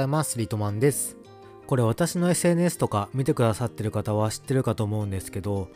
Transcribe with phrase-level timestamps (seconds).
[0.00, 0.38] ございます。
[0.38, 1.18] リトマンです。
[1.66, 5.68] これ私の SNS とか見てくださってる方は知ってるかと思うんですけど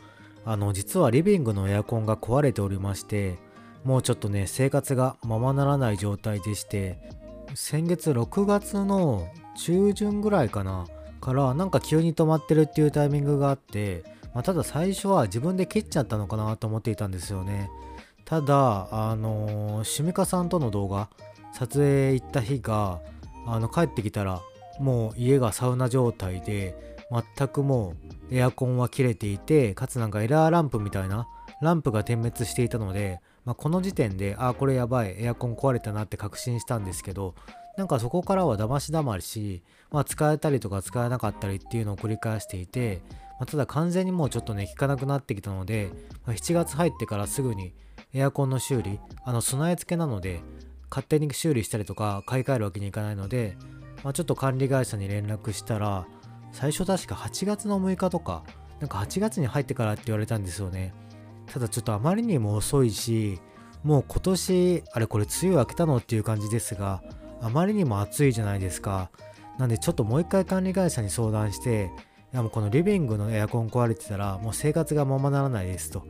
[0.45, 3.37] あの実はリビングのエアコンが壊れておりまして
[3.83, 6.97] もうちょっとね生活がままならない状態でして
[7.53, 9.29] 先月6月の
[9.63, 10.87] 中旬ぐらいかな
[11.21, 17.69] からなんか急に止まってるっていうタイミングがあって、まあ、ただ最初は自分で切っちゃったのかなと思っていたんですよね。
[18.25, 21.09] ただあのー、趣味家さんとの動画
[21.53, 22.99] 撮影行った日が
[23.45, 24.41] あの帰ってきたら
[24.79, 26.95] もう家がサウナ状態で
[27.37, 27.93] 全くも
[28.29, 31.27] うエアコンは切れていてかつなんかエラーランプみたいな
[31.61, 37.35] ランプが点滅していたので、まあ、この時点であこれやばいエアコン壊れたなって確信したんですけど
[37.77, 43.01] なんかそこからはだましだまし、まあ、使えたりとか使えなかったりっていうのを繰り返していて、
[43.39, 45.91] まあ、ただ完全にもうちょっとね効かなくなってきたので、
[46.25, 47.73] ま、7月入ってからすぐに
[48.13, 50.41] エアコンの修理あの備え付けなので
[50.95, 53.57] 勝手に修理したりとか買い替えるわけにいかないので、
[54.05, 56.07] まあ、ちょっと管理会社に連絡したら
[56.53, 58.43] 最初確か8月の6日とか
[58.79, 60.93] なんか8月に入ってからって言われたんですよね。
[61.47, 63.41] ただちょっとあまりにも遅いし
[63.83, 67.03] もう今年あれこれ梅雨明けたのっていう感じですが
[67.41, 69.09] あまりにも暑いじゃないですか。
[69.57, 71.91] なんでちょっともう一回管理会社に相談して
[72.33, 76.05] いやもこのリビングのエアコン壊れてたらもう生活がままならないですと。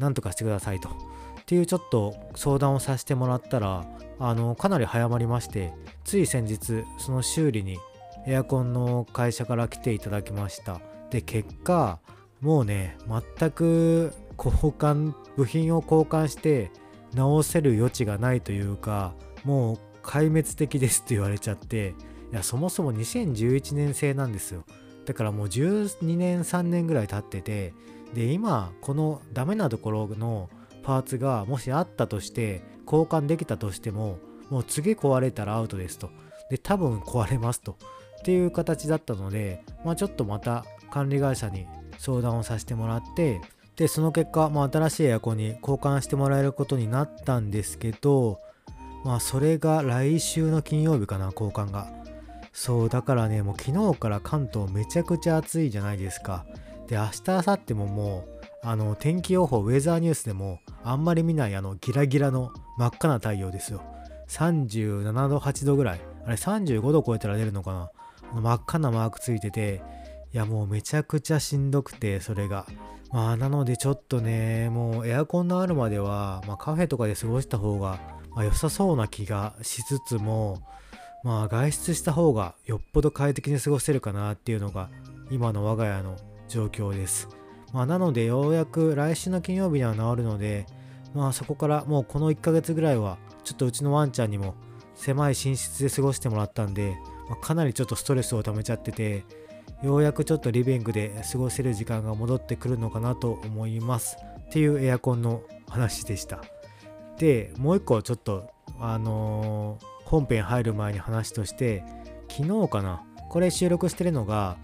[0.00, 0.88] なんとかしてくださいと。
[0.88, 3.84] っていうちょっと相談をさせてもらったら
[4.18, 5.72] あのかなり早まりまして
[6.04, 7.78] つい先日その修理に
[8.26, 10.80] エアコンの会社から来ていただきました。
[11.10, 12.00] で結果
[12.40, 12.96] もうね
[13.38, 16.70] 全く交換部品を交換して
[17.14, 19.14] 直せる余地がないというか
[19.44, 21.94] もう壊滅的ですって言われちゃって
[22.32, 24.64] いやそもそも2011年製なんですよ。
[25.04, 27.74] だからもう12年3年ぐらい経ってて
[28.14, 30.48] で今このダメなところの
[30.84, 34.18] パーツがもしあったとして交換できたとしても
[34.50, 36.10] もう次壊れたらアウトですと。
[36.50, 37.76] で多分壊れますと。
[38.20, 41.66] っていう形だったのでまあちょっとまた管理会社に
[41.98, 43.40] 相談をさせてもらって
[43.76, 48.40] でその結果、まあ、新しいエアコンに交換してもらえることになったんですけど
[49.04, 51.88] まあそれが来週の金曜日かな交換が。
[52.52, 56.46] そうだからねもう昨日から関東めちゃくちゃ暑いじゃないですか。
[56.86, 58.33] で明日明後日ももう
[58.64, 63.82] あの天気予報ウェザーニュースでもあんまり見ないあのギラギラの真っ赤な太陽ですよ。
[64.28, 66.00] 37度8度ぐらい。
[66.24, 68.40] あれ35度超えたら出るのかな。
[68.40, 69.82] 真っ赤なマークついてて
[70.32, 72.66] いやもうめちゃくちゃしんどくてそれが。
[73.12, 78.00] まあなのでちょっとねもうエアコンのあるまでは、まあ、カフェとかで過ごした方が、
[78.34, 80.62] ま、良さそうな気がしつつも
[81.22, 84.90] まあ外出した方がよっぽど快適に過ごせるかなっていうのが
[85.30, 86.16] 今の我が家の
[86.48, 87.28] 状況です。
[87.74, 90.64] まあなのでようやく来週の金曜日には治るので
[91.12, 94.54] まあそこからもうこの1ヶ月ぐらいはちょっとうちのワンちゃんにも
[94.94, 96.96] 狭い寝室で過ごしてもらったんで、
[97.28, 99.24] まあ、かなりちょっとストレスを溜めちゃってて
[99.82, 104.16] ようやくちょっとリビングで過ごせる時間が戻ってくるのかなと思います。
[104.46, 106.42] っていうエアコンの話でした。
[107.18, 111.82] でもう一個ちょっとあのー本編入る前に話として
[112.30, 114.56] 昨日かなこれ収録してるのが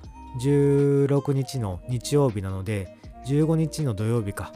[0.45, 4.53] 16日の日曜日なので15日の土曜日か。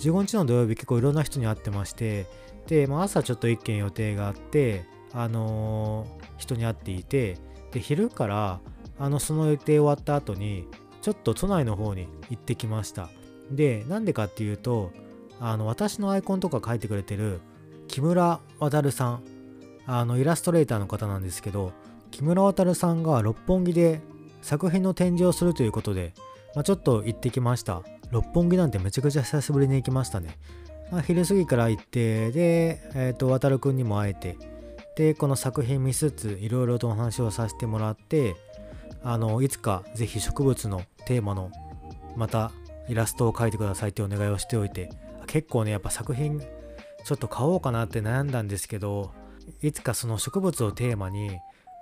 [0.00, 2.26] 15日の土曜日結構いろんな人に会ってまして
[2.66, 7.38] で、まあ、朝ちょっと1件予定があってあのー人に会っていて
[7.72, 8.60] で昼から
[8.98, 10.66] あのその予定終わった後に
[11.02, 13.10] ちょっと都内の方に行ってきました。
[13.50, 14.92] でなんでかっていうと
[15.40, 17.40] あの私のアイコンとか書いてくれてる
[17.88, 19.22] 木村渉さん。
[19.86, 21.72] あのイラストレーターの方なんですけど
[22.10, 24.00] 木村渉さんが六本木で
[24.40, 26.14] 作品の展示をするということで、
[26.54, 27.82] まあ、ちょっと行ってきました。
[28.14, 30.38] 六本木なんてめちゃくちゃ久しぶりに行きましたね、
[30.92, 34.38] まあ、昼過ぎから行ってでえっ、と渉くんにも会えて
[34.94, 38.36] でこの作品見つついろいろとお話をさせてもらって
[39.02, 41.50] あのいつかぜひ植物のテーマの
[42.14, 42.52] また
[42.88, 44.90] イラストを描いてくださいってお願いをしておいて
[45.26, 49.10] 結構ねやっぱ作品ちょっと買おうかなって悩んだんですけど
[49.60, 51.36] いつかその植物をテーマに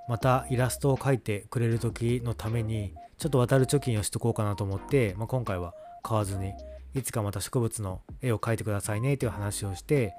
[0.08, 6.52] またイラストを描いてくれる時のためにちょっと渡る貯金をしとこうかなと思って、まあ、今回は買わずに
[6.94, 10.14] いつかまた植物の絵を描いてくださいねという話をして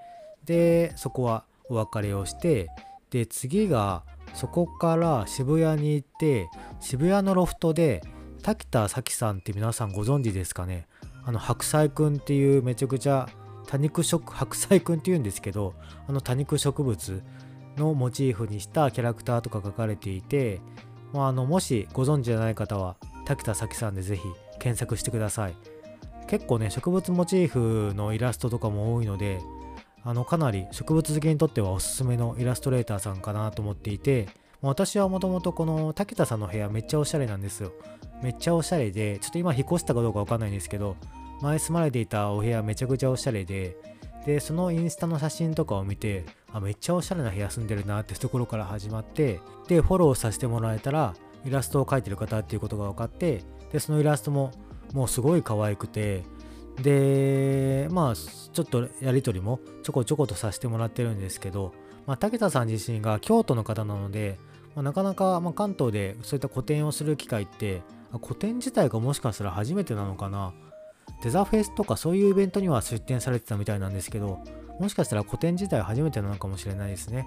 [0.46, 2.70] でそこはお別れをして
[3.12, 4.04] で次が
[4.34, 6.50] そこから渋谷に行って
[6.80, 8.02] 渋谷のロフトで
[8.42, 10.88] 滝田咲さんって皆さんご存知ですかね？
[11.24, 13.30] あの白菜くんっていうめちゃくちゃ
[13.68, 15.74] 多肉植白菜くんっていうんですけど
[16.08, 17.24] あの多肉植物
[17.78, 20.60] のモチーフにしたキャラクターとか書かれていて、
[21.14, 24.24] まあ、あのもしご存知じゃない方は滝田咲さんでぜひ
[24.60, 25.56] 検索してください。
[26.28, 29.40] 結構ね植物モチーフのイラストとかも多いので
[30.04, 34.28] あのかなり植物好きにとってはおすすめのイラストレーターさんかなと思っていて
[34.64, 37.74] 私はもともとこの竹田さんの部屋めっちゃおしゃれなんですよ。
[38.24, 40.96] めっちゃおしゃれで、ちょっと今引っ越したかどうかわかんないんですけど、
[41.42, 43.76] 前住まれていたお部屋めちゃくちゃおしゃれで、
[44.26, 46.24] で、そのインスタの写真とかを見て、
[46.54, 53.44] あ、めっちゃおしゃれな部屋住んでるなってところから始まって、で、フォローさせてもらえたら、イラストを描いてる方っていうことが分かって、
[53.74, 54.52] で、そのイラストも
[54.94, 56.24] もうすごい可愛くて、
[56.82, 61.74] で、まあ、ちょっとやり取りもちょこちょことさせてもらってるんですけど、
[62.06, 64.40] まあ、武田さん自身が京都の方なので、
[64.76, 67.82] まあ、なかなか、ま関東でそういった個展をする機会って
[68.22, 70.54] 個展自体がもしかしたら初めてなのかな。
[71.24, 74.40] デザフェスとかそういうイベントには出展されてたみたいなんですけど
[74.80, 77.26] もしかしたら個展自体初めてなのかもしれないですね。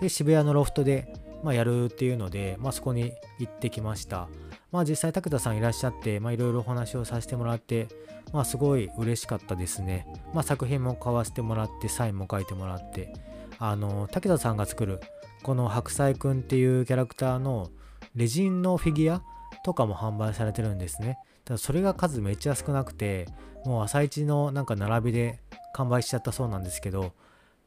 [0.00, 1.12] で渋谷のロフトで、
[1.42, 4.28] まあ、やるっていうので、まあ、そこに行ってきました。
[4.72, 7.88] まあ実際武田さんいらっしゃってまあいろいろお話をさせてもらって
[8.32, 13.12] まあすごい嬉しかったですねまあ作品も買わせてもらってサインも書いてもらって
[13.58, 15.00] あの武田さんが作る
[15.42, 17.70] この白菜くんっていうキャラクターの
[18.14, 19.22] レジンのフィギュア
[19.64, 21.18] とかも販売されてるんですね。
[21.44, 23.26] ただそれが数めっちゃ少なくて、
[23.64, 25.40] もう朝一のなんか並びで
[25.74, 27.12] 完売しちゃったそうなんですけど、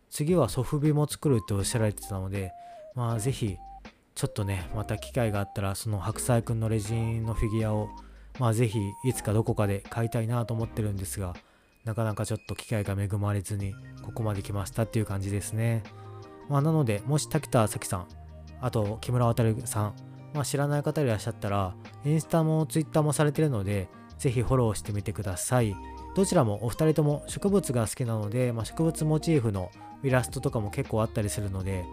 [0.09, 2.51] 次はソフビも作るっておっしゃられてたので、
[2.95, 3.57] まあぜひ、
[4.15, 7.89] ちょっとね、また機会があったら、その白菜くんのレジンのフィギュアを、
[8.39, 11.35] まあぜひ、いつかどこかで買いたいなと思ってるんですが、
[11.83, 13.73] なかなかちょっと機会が恵まれずに、
[14.03, 15.83] ここまで来ましたっていう感じですね。
[16.47, 18.07] まあ、なので、もし滝田咲さん、
[18.61, 19.95] あと木村渉さん、
[20.33, 21.75] まあ、知らない方いらっしゃったら、
[22.05, 25.75] インスタもツイッターもされてるので、ぜひフォローしてみてください。
[26.15, 29.71] どちらもお二人とも植物が好きなので、まあ、植物モチーフの
[30.03, 31.83] イラストとかも結構あったりするので、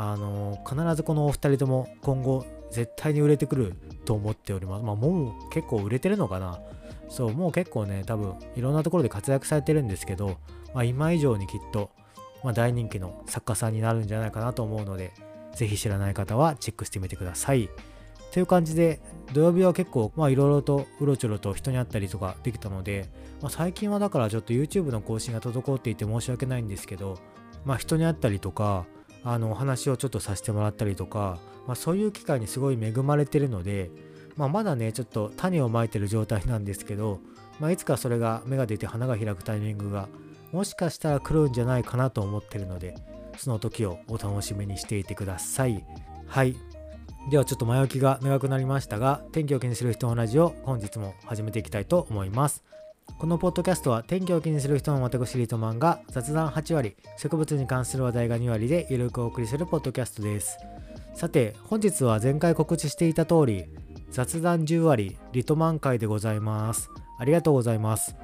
[0.00, 3.74] あの、必ずこのお二人とも今後絶対に売れてくる
[4.04, 4.84] と思っております。
[4.84, 6.60] まあ、もう結構売れてるのかな
[7.08, 10.38] そう、もう結構ね、多分いろんなところで活躍されてるんですけど、
[10.74, 11.90] まあ、今以上にきっと
[12.42, 15.12] まあ、大人気の作家さんになるんじゃないかなと思うので、
[15.54, 17.68] ぜひ知らない方はチェックしてみてください。
[18.32, 19.00] という感じで、
[19.32, 23.08] 土曜日は結構、まあいろいろとうろちょろと人に会ったりとかできたので、
[23.40, 27.18] まあ、最近はだからちょっと YouTube の更新が滞っていて申し訳ないんですけど、
[27.64, 28.86] まあ人に会ったりとか、
[29.24, 33.90] あのお話をちょっとさせてもらったりとか、まあ、そういう機会にすごい恵まれてるので、
[34.36, 37.20] まあ、まだねちょっと種をまいてる状態なんですけど、
[37.60, 40.08] まあ、いつかそれが芽が出て花が開くタイミングが
[40.52, 42.96] もしかしたら来るんじゃないかなと思ってるので、
[43.36, 45.84] その時をお楽しみにしていてください。
[46.26, 46.56] はい。
[47.30, 52.64] ではちょっと前置きが長くなりましたが、天気を気にする人のラジオ、本日も始めていきたいと思います。
[53.16, 60.58] このポッドキャストは天気を気にする人の私リートマンが雑談8割、植物に関する話題が2割でゆるくお送りするポッドキャストです。
[61.14, 63.66] さて、本日は前回告知していた通り、
[64.10, 66.90] 雑談10割リトマン会でございます。
[67.18, 68.16] ありがとうございます。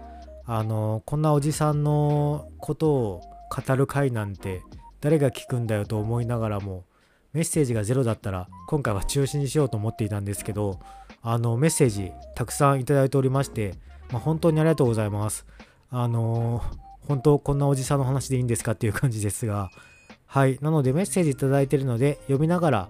[0.46, 4.62] あのこんなおじさんのことを語る回なんて
[5.00, 6.84] 誰が聞くんだよと思いながらも
[7.32, 10.80] メッセージがゼロだったら今回は中止にしようと思っていたんですけど
[11.22, 13.74] あのメッセージたくさんいただいておりまして、
[14.14, 15.44] まあ、本当にありがとうございます
[15.90, 16.62] あの
[17.08, 19.70] 本当こんなおじさんの話でいいんですかっていう感じですが
[20.26, 22.88] はいなのでメッセージいただいてるので読みながら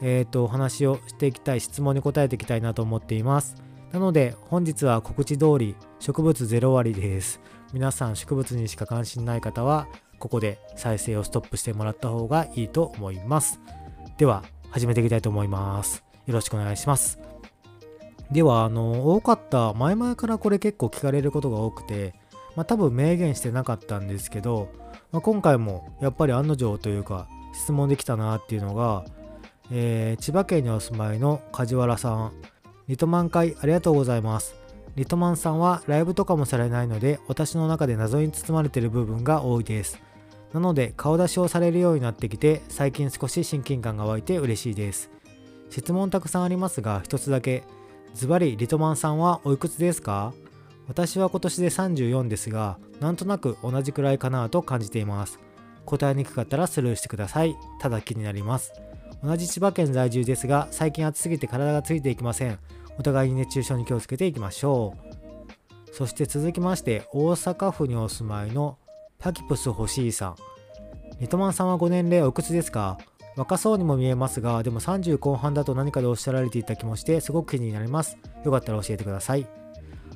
[0.00, 3.56] えっ、ー、とお話をしていきたい質問に答えていきたいなと思っています
[3.92, 7.40] なので本日は告知通り植物0割です。
[7.72, 9.88] 皆さん植物にしか関心ない方は
[10.18, 13.60] ここで再生をストップしてもらった方がいいと思います。
[14.16, 16.04] では始めていきたいと思います。
[16.26, 17.27] よろしくお願いします。
[18.30, 22.14] では、あの、多かった、前々からこれ結構聞かれることが多くて、
[22.58, 24.68] まあ多分明言してなかったんですけど、
[25.12, 29.04] まあ、今回もやっぱり案の定というか質問できたなっていうのが、
[29.70, 32.32] えー、千葉県にお住まいの梶原さん、
[32.88, 34.56] リトマン会ありがとうございます。
[34.96, 40.00] リトマンさんはライブとかもされないので私の中で謎に包まれている部分が多いです。
[40.52, 45.10] なので顔出しをされるようになってきて最近少し親近感が湧いて嬉しいです。
[45.70, 47.62] 質問たくさんありますが一つだけ。
[48.14, 50.32] ズバリリトマンさんはおいくつですか？
[50.88, 55.38] 私は今年で34ですがなんとなく同じくらいかなと感じています。
[55.84, 57.56] 答えにくかったらスルーしてください。
[57.80, 58.72] ただ気になります。
[59.22, 62.58] 同じ千葉県在住ですが最近暑すぎて体がついていきません。
[62.98, 64.94] お互いに熱中症に気をつけていきましょ
[65.90, 65.94] う。
[65.94, 68.78] そして続きまして、大阪府にお住まいの
[69.18, 70.36] パキプス欲しいさん。
[71.20, 72.98] リトマンさんはご年齢おいくつですか？
[73.38, 78.18] 若そうにも見えますが、でも30後半だと何かでおっしゃられていた気もして、すごく気になります。
[78.44, 79.46] よかったら教えてください。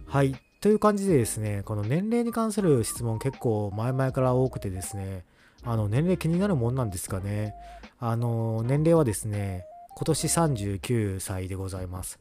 [0.06, 0.34] はい。
[0.60, 5.24] という感じでですね、この年齢に関する質問結構前々から多くてですね、
[5.62, 7.54] あの、年齢気になるもんなんですかね。
[8.00, 12.18] あの、年齢はですね、今年39歳でございます。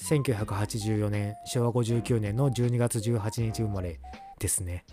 [0.00, 4.00] 1984年、昭和59年の12月18日生まれ
[4.38, 4.84] ですね。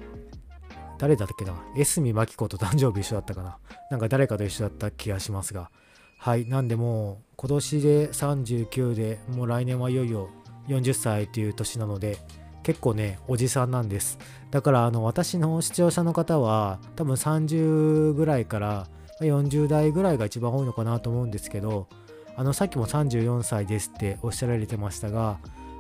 [1.00, 1.53] 誰だっけな？
[1.75, 3.58] エスミマキコと誕生日一緒だったかな？
[3.89, 5.72] なんか誰かと一緒だった気がしますが。
[6.18, 10.29] はいなんでもう今年で39でもう来年はいよいよ
[10.68, 12.18] 40歳っていう年なので
[12.62, 14.20] 結構ねおじさんなんです。
[14.51, 18.88] だからあの私の視聴者の方は多分30ぐらいから
[19.22, 21.88] 40代ぐらいが一番多いのかなと思うんですけど
[22.36, 25.39] あのさっきも34歳ですっておっしゃられてましたが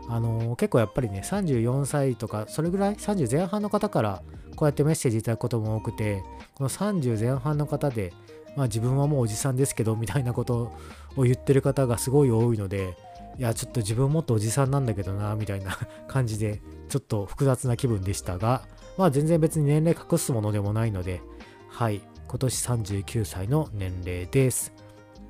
[0.09, 4.23] あの結構やっぱりね34歳とかそれぐらい30前半の方から
[4.55, 6.23] こうやってメッセージいただくことも多くて
[6.55, 8.11] この30前半の方で
[8.55, 10.73] まあ自分はもうおじさんですけどみたいなこと
[11.15, 12.97] を言ってる方がすごい多いので
[13.37, 18.63] いやちょっと自分もっとおじさんなんだけどなみたいな感じでちょっと複雑な気分でしたが
[18.97, 21.21] まあ全然別に年齢隠すものでもないので
[21.69, 24.71] はい今年39歳の年齢です。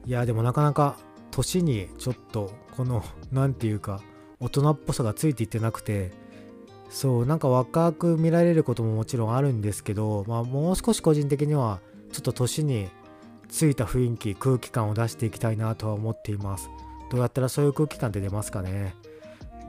[0.05, 0.97] いやでもなかなか
[1.31, 4.01] 年にちょっとこの何て言うか
[4.39, 6.11] 大人っぽさがついていってなくて
[6.89, 11.79] そうなんか若く見られることももちろんあるんですけど、まあ、もう少し個人的には
[12.11, 12.89] ちょっと年に
[13.47, 16.69] ついた雰囲気空気感を出していきたいなとは思っています。
[17.11, 18.95] どうやったらそういう空気感って出ますかね。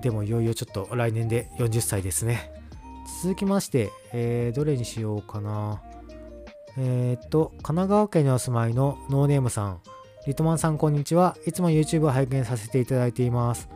[0.02, 2.52] でもいよいよちょっと来年で40歳ですね。
[3.22, 5.82] 続きまして、えー、どれにしようかな。
[6.78, 9.80] えー、っと神奈川県にお住まいのノーネームさん。
[10.26, 11.36] リトマンさんこんにちは。
[11.46, 13.68] いつも YouTube を拝見させていただいています。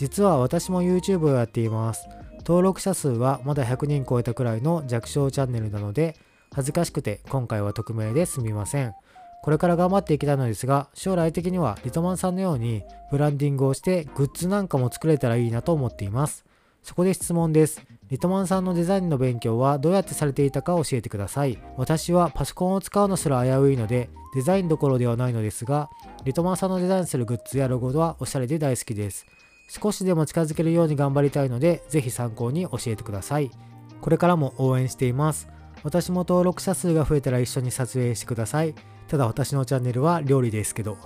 [0.00, 6.16] 実は私も YouTube をやっています登録者数はまだ100人超えたくらいの弱小チャンネルなので
[6.54, 8.94] 恥ずかしくて今回は匿名ですみません
[9.42, 16.44] これから頑張っていきたいのですが、将来的にはリトマンさんのようにブランディングをしてグッズなんかも作れたらいいなと思っています。
[16.82, 17.80] そこで質問です。
[18.10, 21.58] リトマンさんのデザインの勉強はどうやってされていたか教えてください。
[21.78, 25.88] 私はパソコンを使うのすら危ういので、デザインどころではないのですが、
[26.24, 29.26] リトマンさんのデザインするグッズやロゴはおしゃれで大好きです。
[29.70, 33.52] 少しでも近づけるように頑張りたいので、ぜひ参考に教えてください。
[34.00, 35.48] これからも応援しています。
[35.84, 38.74] 私も登録者数が増えたら一緒に撮影してください。
[39.06, 40.98] ただ私のチャンネルは料理ですけど。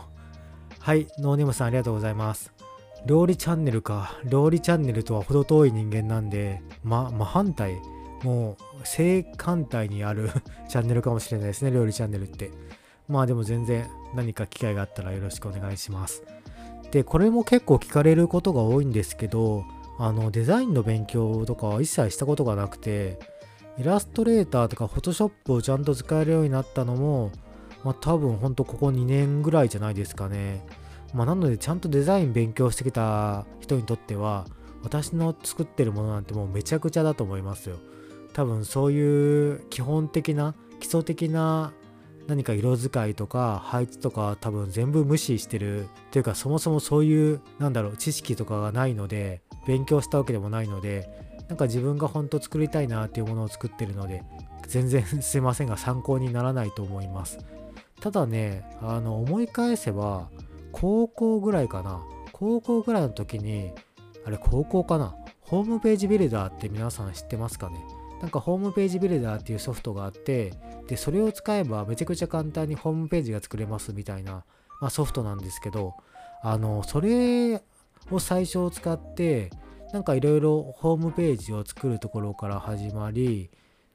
[0.78, 2.54] はい、ノーネムさんありがとうございます。
[3.04, 4.18] 料理チャンネルか。
[4.24, 7.76] 料理チャンネルとは程遠い人間なんで、ま、真反対。
[8.22, 10.30] もう正反対にある
[10.70, 12.50] チャンネルかもしれないですね、料理チャンネルって。
[13.08, 16.22] まあでも全然何か機会があったらよろしくお願いします。
[16.94, 19.64] で、これも結構聞かれることが多いんですけど、
[19.98, 23.18] あのデザインの勉強とかは一切したことがなくて、
[23.76, 27.32] イラストレーターとかフォトショップをちゃんと使えるようになったのも
[27.82, 30.64] まあ多分ほんとここ2年ぐらいじゃないですかね。
[31.12, 34.46] まあなのでちゃんとデザイン勉強してきた人にとっては
[34.84, 37.78] 私の作ってるものなんてもうめちゃくちゃだと思いますよ。
[38.34, 41.72] 多分そういう基本的な基礎的な
[42.26, 51.08] 何か色使いとか配置とか多分全部無視してるっていうかそもそもそういうなんだろう知識とかがないので勉強したわけでもないので
[51.48, 54.22] なんか自分が本当作りたいなっていうものを作ってるので
[54.66, 57.38] 全然すいませんが参考にならないと思います。
[58.00, 60.28] ただね、あの、思い返せば、
[60.72, 62.02] 高校ぐらいかな。
[62.32, 63.72] 高校ぐらいの時に、
[64.26, 65.14] あれ、高校かな。
[65.40, 67.76] ホームページビルダーって皆さん知ってますかね
[68.20, 70.52] なんかホームページビルダーっていうソフトがあって、
[70.86, 74.44] で、それを使えばめちゃくちゃ簡単にホームページが作れますみたいな、
[74.80, 75.94] まあ、ソフトなんですけど、
[76.42, 77.62] あの、それ
[78.10, 79.50] を最初使って、
[79.92, 83.50] なんかいろいろホームページを作るところから始まり、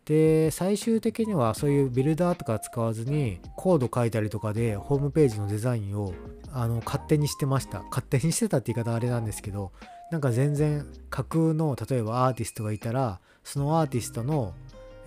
[0.09, 6.15] で最終的にはそういうビルダーとか使わずにコード書いたりとかでホームページのデザインを
[6.51, 7.83] あの勝手にしてました。
[7.91, 9.71] 勝手にしてたって言い方あれなんですけど
[10.11, 14.55] なんか全然架空の例えばアーティストがいたらそのアーティストの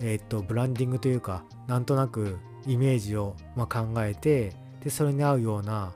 [0.01, 5.93] え、っとブランディングというかなんとなくイメージをま考えてでそれに合うような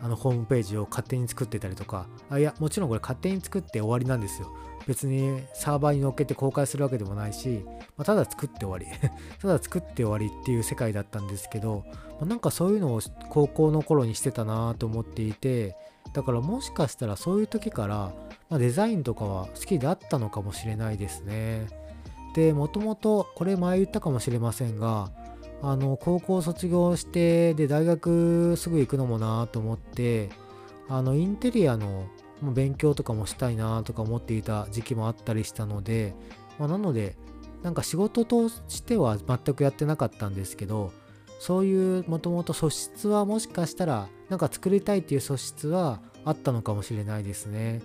[0.00, 4.54] あのホームページを勝手に作ってたりとかあいやもちろんこれ勝手に作って終わりなんですよ。
[4.86, 7.62] 別にサーバーに乗っけて公開するわけでもないし、
[7.98, 8.86] まあ、ただ作って終わり。
[9.38, 15.76] ただ作って終わりっていう世界だったんですけど、まあ、なんかそういうのを高校の頃にしてたなと思っていて
[16.14, 18.14] だからもしかしたらそういう時から、
[18.48, 21.66] まあ、デザインとかは好きであったのかもしれないですね。
[22.34, 25.10] でもともとこれ前言ったかもしれませんが
[25.62, 30.30] あの高校卒業してで大学すぐ行くのもなと思って
[30.88, 32.06] あのインテリアの
[32.42, 36.14] 勉強とかもしたいなとか思っていた時期もあったりしたので、
[36.58, 37.16] まあ、なので
[37.62, 40.92] なんか仕事としては全くやってなかったんですけど
[41.40, 47.80] そういうもともと素質はもしかしたらなんか作りたいっていう素質はあったのかもしれないですね。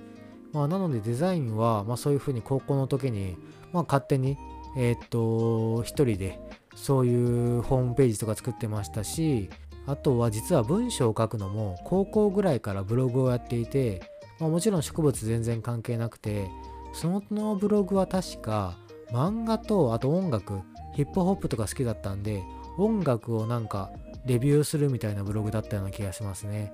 [0.51, 3.37] まあ、なのでデザインは、まあ、そういうふうに高校の時に、
[3.73, 4.37] まあ、勝手に
[4.75, 6.39] えー、っと一人で
[6.75, 9.49] そういうホームページとか作ってましたし
[9.85, 14.01] あとは実は文章を書くのも高校ぐらいからブログをやっていて
[14.39, 16.49] まあ、もちろん植物全然関係なくて
[16.93, 18.77] そのブログは確か
[19.11, 20.61] 漫画とあと音楽
[20.95, 22.43] ヒップホップとか好きだったんで
[22.77, 23.91] 音楽をなんか
[24.25, 26.73] レビューするみたいなブログだったような気がしますね。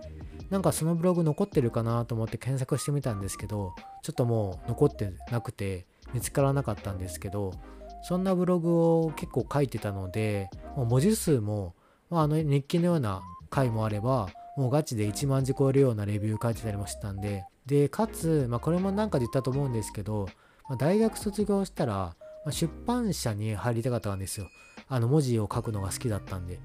[0.50, 7.54] なんかそのブログ残ってるかなと思って検索してみたんですけど、ちょっともう残ってなくて見つからなかったんですけど、
[8.02, 11.76] そんなブログを結構書いてたので、文字数も、
[12.10, 20.28] まあ、あの日記のような回もあれば、もうガチで1万字超えるようなレビュー書いてたりもしたんで、で、かつ、まあ、これもなんかで言ったと思うんですけど、
[20.68, 24.48] まあ、大学卒業したら、ま、出版社に入りたかったんですよ。
[24.88, 26.56] あの文字を書くのが好きだったんで。
[26.56, 26.60] っ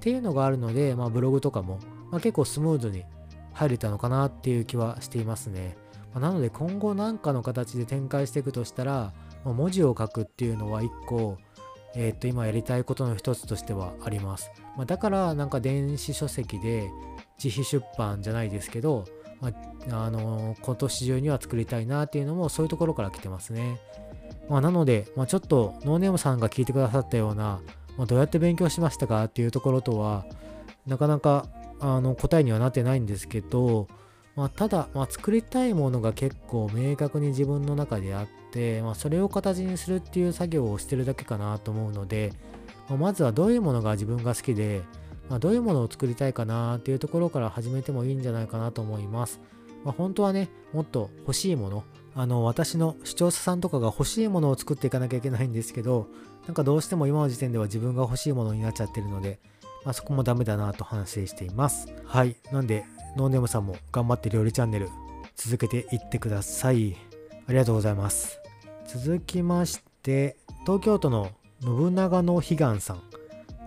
[0.00, 1.78] ていうのがあるので、まあ、ブログとかも、
[2.10, 3.04] ま、結構スムーズに
[3.52, 5.76] 入れたのかなっていう気はしていますね。
[6.14, 9.12] ま、なので今後何かの形で展開していくとしたら、
[9.44, 11.38] ま、文字を書くっていうのは一個、
[11.94, 14.50] えー、っと今やりたいことの一つとしてはあります。
[14.76, 16.90] まあ、だからなんか電子書籍で
[17.42, 19.06] 自費出版じゃないですけど、
[19.40, 19.48] ま
[19.90, 23.78] あ、あのー、今年中には作りたいなっていうのもそういうところから来てますね。
[24.48, 27.60] まあ、なので、ま、ちょっとノーネームさんが聞いてくださったような、
[27.96, 30.24] ま、どうやって勉強しましたかっていうところとは
[30.86, 31.46] なかなか
[31.80, 33.88] あの答えにはなってないんですけど、
[34.36, 42.32] まあ、ただ、まあ、作りたいものが結構明確に自分の中であって、まあ、それを形にするっていう作業をしてるだけかなと思うので、
[42.88, 44.82] まあ、まずはどういうものが自分が好きで、
[45.28, 49.40] まあ、どういうものを作りたいかなっていうところから始めてもいいんじゃないかなと思います。
[49.84, 51.84] まあ、本当はね、もっと欲しいもの、
[52.14, 56.08] あの、私の視聴者さんとかが欲しいものを作っていかなきゃいけないんですけど、
[56.46, 59.38] なんかどうしても今の時点では自分が欲しいものになっちゃってるので、
[59.84, 61.86] まあ、そこもダメだなと反省しています。
[62.04, 62.36] はい。
[62.52, 62.84] なんで、
[63.16, 64.88] ノーネームさんも頑張って料理チャンネル
[65.36, 66.96] 続けていってください。
[67.46, 68.40] ありがとうございます。
[68.86, 70.36] 続きまして、
[70.66, 71.30] 東京都の
[71.62, 73.02] 信長の悲願さん。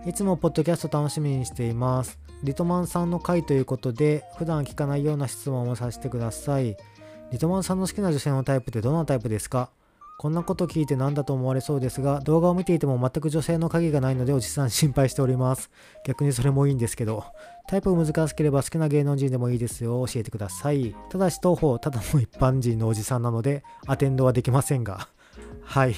[0.08, 2.18] いつもポッドキャスト楽しみにしています。
[2.42, 6.76] リトマンさんの回ということで、普段聞かないような質問をさせてください。
[7.32, 9.70] リトマンさんの好きな女性のタイプってどんなタイプですか？
[10.16, 15.70] こんなこと聞いて何だと思われそうですが、動画を見ていても全く女性の影がないのでおじさん心配しております。
[16.06, 17.24] 逆にそれもいいんですけど、
[17.66, 20.04] タイプ難しければ好きな芸能人でもいいですよ。
[20.06, 20.94] 教えてください。
[21.10, 25.08] ただし当方、ただの一般人のおじさんなので、アテンドはできませんが。
[25.62, 25.94] はい。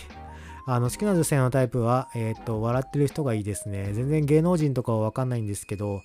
[0.66, 3.92] あの、好きな女性のタイプは、えっ、と、笑ってる人がいいですね。
[3.92, 6.02] 全然芸能人とかはわかんないんですけど、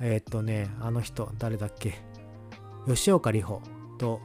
[0.00, 1.94] えっ、とね、あの人、誰だっけ？
[2.86, 3.60] 吉岡里帆
[3.98, 4.20] と、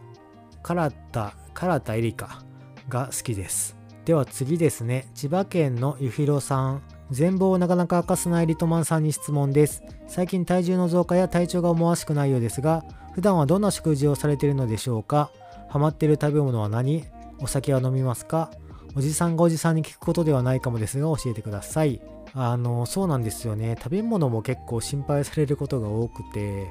[0.64, 0.76] 唐
[1.12, 2.53] 田、唐田絵里香。
[2.90, 3.76] が好きです。
[4.06, 6.82] では次ですね、千葉県のゆひろさん。
[7.12, 9.84] 全貌をなかなか明かさないリトマンさんに質問です。
[10.08, 15.30] 最近体重の増加や体調が思わしくないようですが、普段はどんな食事をされているのでしょうか？
[15.70, 17.06] ハマっている食べ物は何？
[17.40, 18.52] お酒は飲みますか？
[18.96, 22.02] おじさんがおじさんに聞くことではないかもですが教えてください。
[22.34, 23.76] あの、そうなんですよね。
[23.78, 26.68] 食べ物も結構心配されることが多くて、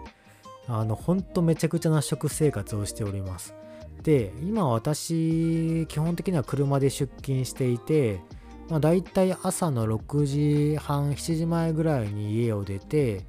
[0.67, 3.55] あの、ほんとめちゃくちゃな食生活をしております。
[4.03, 8.21] で今私基本的には車で出勤していて、
[8.69, 13.25] まあ、大体朝の6時半7時前ぐらいに家を出て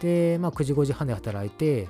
[0.00, 1.88] で、まあ、9時5時半で働いて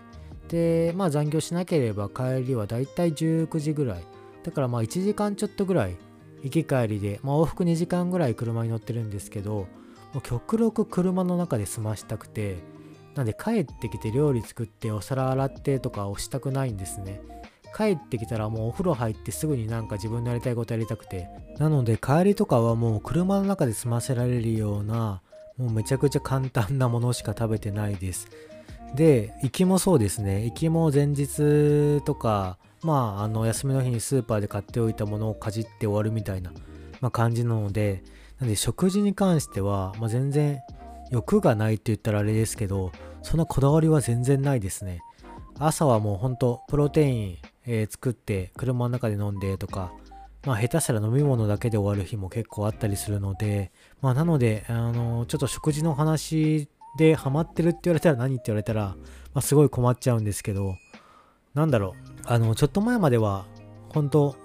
[0.48, 4.04] で、まあ、残業しなければ帰りは大体19時ぐらい。
[4.44, 5.96] だからまあ1時間ちょっとぐらい
[6.42, 9.66] 行き帰りで、まあ、往復2時間ぐらい車に乗ってるんですけど
[10.12, 12.58] もう極力車の中で済ましたくて
[13.14, 17.22] なんで帰ってきて料理作ってお皿洗ってとかをしたくないんですね。
[17.76, 21.28] 帰ってきたらもうお風呂入ってすぐになんか自分のやりたいことやりたくて。
[21.58, 25.22] なので帰りとかはもう車の中で済ませられるような、
[25.56, 28.28] もうめちゃくちゃ簡単なものしか食べてないです。
[28.94, 30.44] で、行きもそうですね。
[30.44, 36.52] 行きも前日とか、まあ、あの、休みの日にスーパーで買っておいたものをかじって終わるみたいな、
[37.00, 38.04] まあ、感じなので、
[38.38, 40.60] なんで食事に関しては、まあ、全然
[41.10, 45.00] 欲がないって言ったらあれですけど、そんなこだわりは全然ないですね。
[45.58, 49.92] 朝はもうほんとプロテインえー、作って車の中で飲んでとか、
[50.46, 58.96] まあ下手したら飲み物だけで終わる日も結構あったりするので、まあなので、あの、ちょっと食事の話でハマってるって言われたら何って言われたら、
[59.32, 60.76] まあすごい困っちゃうんですけど、
[61.54, 63.46] なんだろう、あの、ちょっと前までは、
[63.88, 64.36] 本当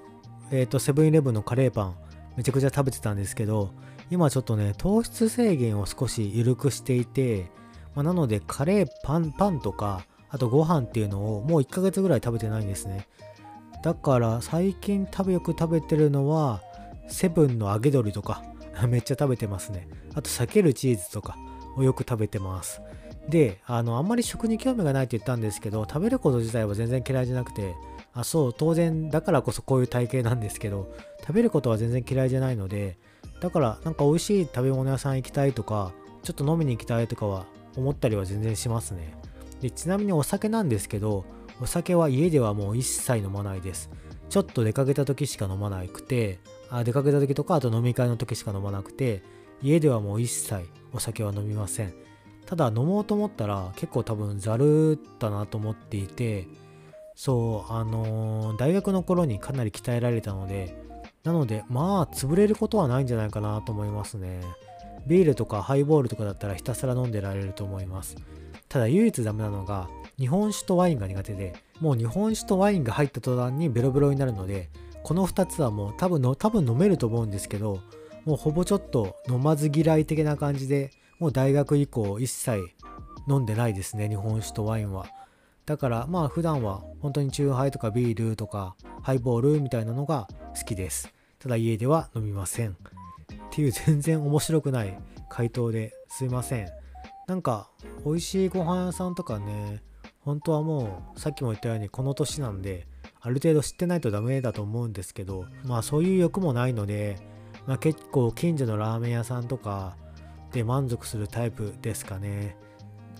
[0.52, 1.96] えっ、ー、と、セブンイレブンのカレーパン、
[2.38, 3.72] めちゃくちゃ食べてたんですけど、
[4.10, 7.52] 今ちょっとね、糖質制限を少し緩くしていて、
[7.96, 13.08] まあ、なのでカレーパン、パンとか、あとご飯っていうのをもう1ヶ月ぐらい食べてないんですね。
[13.84, 16.62] だから最近食べよく食べてるのは
[17.08, 18.44] セブンの揚げ鶏とか
[18.88, 19.88] めっちゃ食べてますね。
[20.13, 21.38] あと避けるチーズとか
[21.78, 22.82] をよく食べてます。
[23.28, 27.76] で、あの、あんまり食に興味がないって言ったんですけど、食べること自体は全然嫌いじゃなくて、
[28.13, 32.98] あ、そう、当然、だからこそこういう体型なんですけど、食べることは全然嫌いじゃないので、
[33.39, 35.92] だからなんか美味しい食べ物屋さん行きたいとか、
[36.24, 37.46] ちょっと飲みに行きたいとかは
[37.78, 39.13] 思ったりは全然しますね。
[39.62, 41.26] でちなみにお酒なんですけど
[41.62, 43.89] お酒は家ではもう一切飲まないです。
[44.30, 49.24] ちょっと出かけた時しか飲まなくてあ出かけた時とかあと飲み会の時しか飲まなくて
[49.62, 51.93] 家ではもう一切お酒は飲みません。
[52.45, 56.48] ただ飲もうと思ったら結構多分ざるだなと思っていて
[57.13, 60.76] そうあのー、大学の頃にかなり鍛えられたので
[61.24, 64.41] なのでまあ潰れることはないんじゃないかなと思いますね。
[65.06, 68.15] ビールとかハイボールとかだったらひたすら飲んでられると思います。
[68.70, 74.70] ただ唯一ダメなのが日本酒とワインが苦手でもう日本酒とワインが入った途端にベロベロになるので
[75.04, 77.82] この2つはもう多分の多分飲めると思うんですけど
[78.26, 82.62] もうほぼちょっと飲まず嫌い的な感じでもう大学以降一切
[83.28, 85.08] 飲んでないですね日本酒とワインは。
[85.66, 90.28] だからまあ普段は本当にチューハイとかビールとかハイボールみたいなのが
[90.58, 91.14] 好きです。
[91.38, 92.72] ただ家では飲みません。
[92.72, 92.76] っ
[93.52, 94.98] ていう全然面白くない
[95.30, 96.79] 回答ですいません。
[97.30, 97.70] なんか
[98.04, 99.84] 美味しいご飯屋さんとかね
[100.22, 102.88] 本当はもうさっきも言ったようにこの年なんで
[103.22, 107.20] ある程度知ってないとダメだと思うんですけどまあそういう欲もないので、
[107.68, 109.96] まあ、結構近所のラーメン屋さんとか
[110.52, 112.58] で満足するタイプですかね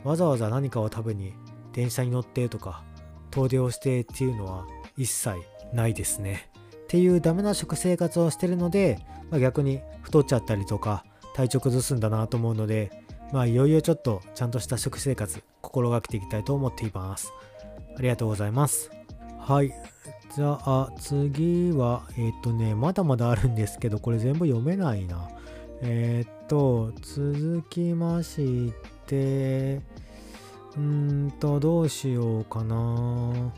[0.04, 1.34] わざわざ何かを食べに
[1.72, 2.84] 電車に乗ってとか
[3.30, 4.65] 遠出をしてっていうのは
[4.98, 5.38] 一切
[5.72, 6.50] ないですね。
[6.84, 17.32] っていうダメな食生活をしてるので、まあ、逆に太っちゃったりとか体調崩すんだなと思うのでまあいよいよちょっとちゃんとした食生活心がけていきたいと思っています。
[17.98, 18.92] ありがとうございます。
[19.39, 19.74] はい。
[20.36, 25.30] じゃあ次は、えっ、ー、とね、まだまだあるんですけど、これ全部読めないな。
[25.82, 28.74] えっ、ー、と、続きまし
[29.08, 29.82] て、
[30.76, 30.82] うー
[31.28, 33.52] んと、どうしようかな。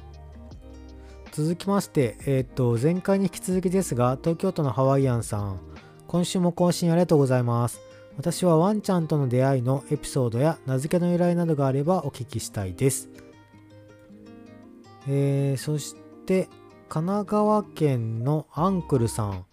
[1.32, 5.60] 続きまして、えっ、ー、と、前回に引き続きですが、東京都のハワイアンさん、
[6.08, 7.91] 今週も更新ありがとうございます。
[8.22, 13.10] 私はワンちゃんとの出会いのエピソードや名付けの由来などがあればお聞きしたいです。
[15.08, 15.96] えー、そし
[16.28, 16.48] て、
[16.88, 19.46] 神奈川県のアンクルさん。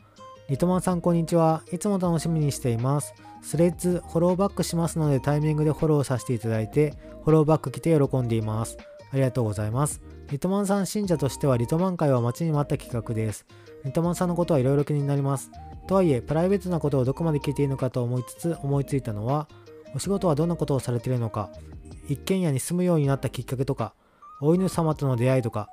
[0.50, 1.62] リトマンさんこんにちは。
[1.72, 3.14] いつも楽しみにしています。
[3.40, 6.92] スレッズフォローバックしますのでタイミングでフォローさせていただいて、
[7.24, 8.76] フォローバック来て喜んでいます。
[9.10, 10.02] ありがとうございます。
[10.30, 13.46] リトマンさん信者としてはリトマン会は待ちに待った企画です。
[13.86, 15.50] リトマンさんのことはいろいろ気になります。
[15.88, 19.48] とはいえ、プライベートなことをどこまで聞いていいのかと思いつつ思いついたのは、
[19.94, 21.48] お仕事はどんなことをされているのか、
[22.08, 23.94] 一軒家に住むようになったきっかけとか、
[24.42, 25.70] お犬様との出会いとか、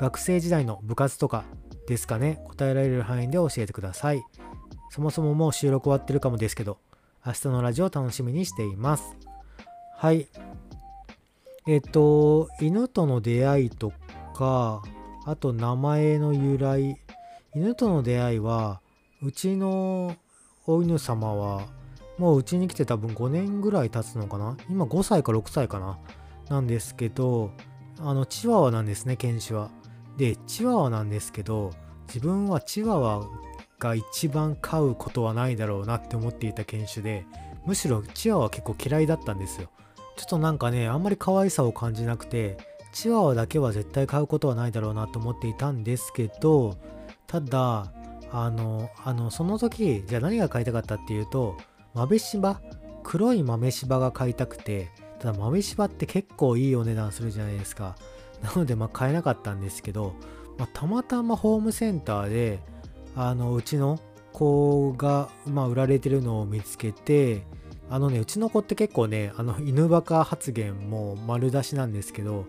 [0.00, 1.44] 学生時代の部活とか
[1.86, 4.22] ですかね、答えられる範囲で教えてください。
[4.88, 6.78] そもそももう収録終わってるかもですけど、
[7.26, 9.16] 明日のラジオ楽しみにしています。
[9.98, 10.28] はい。
[11.66, 13.92] えっ、と、犬との出会いと
[14.34, 14.82] か、
[15.26, 16.96] あと名前の由来。
[17.54, 18.80] 犬との出会いは、
[19.22, 20.16] うちの
[20.66, 21.66] お犬様は、
[22.18, 24.56] もううちに来て多分5年ぐらい経つのかな？
[24.68, 25.98] 今5歳か6歳かな？
[26.48, 27.52] なんですけど、
[28.00, 29.70] あの、チワワなんですね、犬種は。
[30.16, 31.72] で、チワワなんですけど、
[32.08, 33.26] 自分はチワワ
[33.78, 37.24] が一番飼うことはないだろうなって思っていた犬種で
[37.64, 39.68] むしろチワワ結構嫌いだったんですよ。
[40.16, 42.56] ちょっとなんかねあんまり可愛さを感じなくて
[42.92, 46.76] チワワだけは絶対買うことはないだろうなと思っていたんですけど
[47.28, 47.92] ただ
[48.30, 51.56] あのあのその時じゃあ何が買いたかったっていうと
[51.94, 52.60] 豆柴。
[53.08, 57.96] 黒い豆柴が買いたくてただ豆柴って結構いいお値段するじゃないですか。
[58.42, 60.14] なのでまあ買えなかったんですけど、
[60.58, 62.60] まあ、たまたまホームセンターで
[63.16, 63.98] あのうちの
[64.34, 67.46] 子が、まあ、売られてるのを見つけて
[67.88, 72.44] あのねうちの子って結構ねあの犬バカ発言も丸出しなんですけど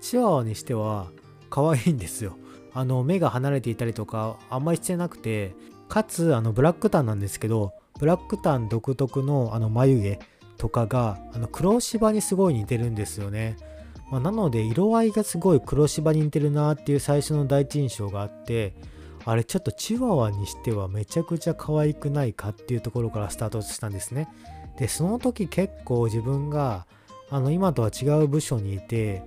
[0.00, 1.10] チワワにしては
[1.50, 2.38] 可愛いんですよ。
[2.74, 5.54] あの目が離れていたりとかあんまりしてなくて
[5.88, 10.20] かつあのブラックタンなんですけどブラックタン独特のあの眉毛
[10.58, 13.56] とかがあの黒芝にすごい似てるんですよね、
[14.10, 18.74] まあ、なので色合いがすごい黒芝に似てるなっていう最初の第一印象があって
[19.26, 24.28] あれちょっとチワワにしてはめちゃくちゃ可愛くないかっていうところからスタートしたんですね。
[24.78, 26.86] で、その時結構自分が
[27.30, 29.22] あの今とは違う部署にいて、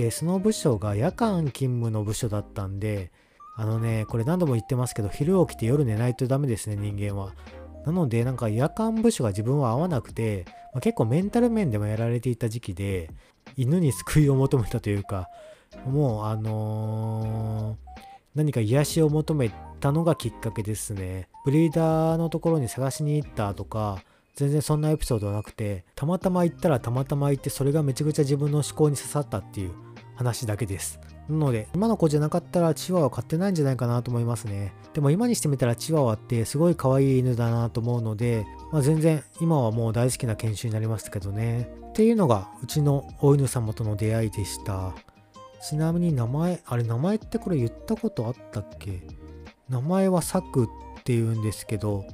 [0.00, 3.12] で、その部署が夜間勤務の部署だったんで、
[3.56, 7.34] あのね、これ何度も言ってますけど、昼起きて夜寝ないとダメですね、人間は。
[7.84, 13.10] なので、なんか夜間部署が自分は合わなくて、まあ、結構メンタル面でもやられていた時期で、
[13.56, 15.28] 犬に救いを求めたというか、
[15.86, 17.90] もうあのー
[18.32, 21.28] 何か癒しを求めたのがきっかけですね。
[21.44, 24.04] ブリーダーのところに探しに行ったとか、
[24.36, 29.72] 全然そんなエピソードはなくて、たまたま行ったらたまたま行って、それがめちゃくちゃ自分の思考に刺さったっていう
[30.20, 31.00] 話だけです。
[31.30, 34.74] なので、今の子じゃなかったらチワワ買ってないんじゃないかなと思いますね。
[34.92, 41.70] でも今にしてみたらチワワってすごい可愛い犬だなと思うので、まあ、全然今はもう大好きな犬種になりましたけどね。
[41.88, 44.92] っていうのがうちのお犬様との出会いでした。
[45.62, 49.00] ちなみに名前、あれ名前ってこれ言ったことあったっけ？
[49.70, 52.04] 名前はサクって言うんですけど、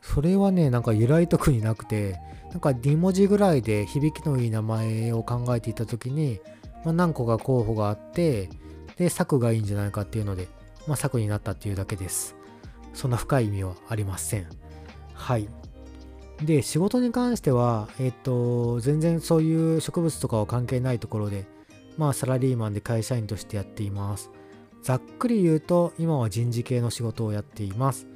[0.00, 2.18] それはね、なんか由来特になくて、
[2.50, 6.40] なんか2文字ぐらいで響きのいい名前を考えていた時に、
[6.84, 8.48] まあ、何個か候補があって、
[8.96, 10.48] で、作がいいんじゃないかっていうので、
[10.86, 12.36] まあ、作になったっていうだけです。
[12.94, 14.46] そんな深い意味はありません。
[15.14, 15.48] はい。
[16.42, 21.46] で、仕事に関しては、えっ、と、全然そういう植物とかは関係ないところで、
[21.96, 24.30] まあ、サラリーマンで会社員としてやっています。
[24.82, 28.06] ざっくり言うと、今は人事系の仕事をやっています。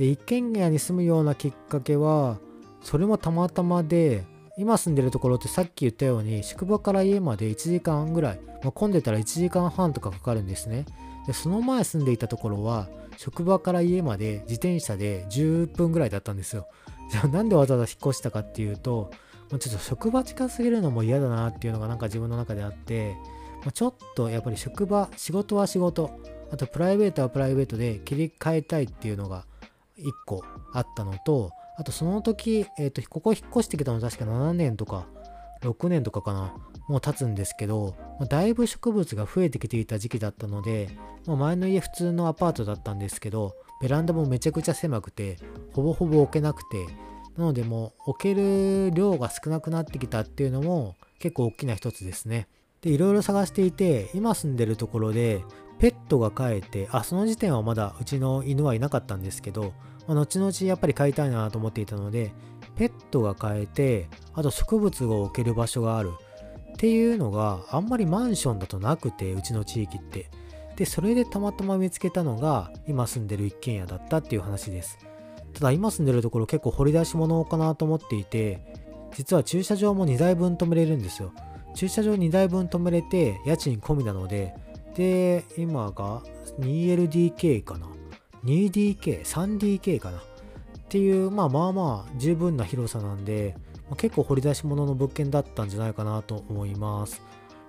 [0.00, 2.38] で一軒家に住むようなきっかけは
[2.82, 4.24] それもたまたまで
[4.60, 10.84] 今住んでるところってさっき言ったように宿場から家まで1時間ぐらい、まあ、混んでたら1時間半とかかかるんですね。
[11.26, 16.68] でその前住んでいたところは職場から家まで自転車で10分ぐらいだったんですよ。
[17.10, 19.10] じゃあなんでわざわざ引っ越したかっていうと
[19.50, 23.16] もうちょっと職場近すぎるのも嫌だなっていうのがなんか自分の中であって、
[23.62, 26.10] まあ、ちょっとやっぱり職場仕事は仕事。
[26.52, 29.46] あとプライベートはプライベートで切り替えたいっていうのが
[29.98, 30.44] 1個
[30.74, 35.06] あったのと、あとその時、えっ、ー、と、ここ引っ越してきたの確か7年とか
[35.62, 36.52] 6年とかかな、
[36.90, 37.96] もう経つんですけど、
[38.28, 40.90] だいぶ植物が増えてきていた時期だったので、
[41.26, 45.38] まあ、前の家普通のアパートだったんですけど、ベランダもめちゃくちゃ狭くて、
[45.72, 46.86] ほぼほぼ置けなくて、
[47.38, 52.46] なのでもう置ける量が少なくなってきたっていうのも結構大きな一つですね。
[52.82, 55.42] で、いろいろ探していて、今住んでるところで、
[55.78, 59.72] ペットが飼えて、あ、その時点はまだうちの犬はいなかったんですけど、
[60.10, 62.32] まあ、後々やっぱり飼いたいなと思っていたので、
[62.74, 66.10] ペットが飼えて、あと植物を置ける場所がある
[66.72, 70.28] っていうのがあんまりマンションだとなくて、うちの地域って。
[70.74, 74.98] で、それでたまたま見つけたのが、今住んでる一軒家だったっていう話です。
[75.54, 78.58] ただ今住んでるところ結構掘り出し物かなと思っていて、
[79.14, 81.32] 実は駐車場も2台分止めれるんですよ。
[81.76, 84.54] 駐車場2台分止めれて、家賃込みなので、
[84.96, 86.24] で、今が
[86.58, 87.99] 2LDK かな。
[88.44, 90.18] 2DK、3DK かな。
[90.18, 90.22] っ
[90.88, 93.56] ていう、まあまあまあ十分な広さなんで、
[93.96, 97.22] 結構掘り出し物の物件だったんじゃないかなと思います。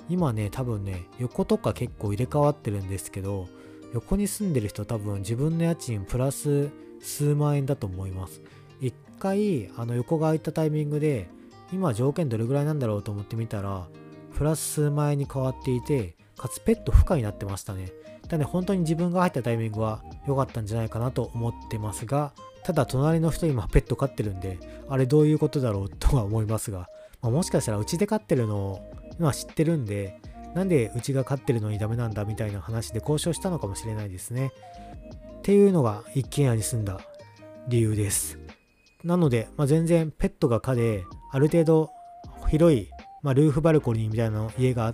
[0.09, 3.47] 今ね、多分ね、横とか結構入れ替わってるんですけど、
[3.93, 6.69] 横に住んでる人多分自分の家賃プラス
[7.01, 8.41] 数万円だと思います。
[8.79, 11.27] 一回、あの横が空いたタイミングで、
[11.71, 13.87] 今条件どれぐらいなんだろうと思ってみたら、
[14.35, 17.91] プラス数万円に変わっていて、かつペット不可になってましたね。
[18.31, 22.31] だね、本当に自分が入ったタイミングは良かったんじゃないかなと思ってますが、
[22.63, 26.89] ただ隣の人今ペット飼ってるんで、あれどういうことだろうとは思いますが、
[27.21, 30.19] まあ、もしかしたらうちで飼ってるのを今知ってるんで、
[30.55, 34.51] なんでうちが飼ってるのにダメなんだみたいな話で交渉したのかもしれないですね。
[35.39, 36.99] っていうのが一軒家に住んだ
[37.67, 38.37] 理由です。
[39.03, 41.89] なので、まあ、全然ペットが飼で、ある程度
[42.47, 42.89] 広い、
[43.23, 44.93] まあ、ルーフバルコニーみたいな家が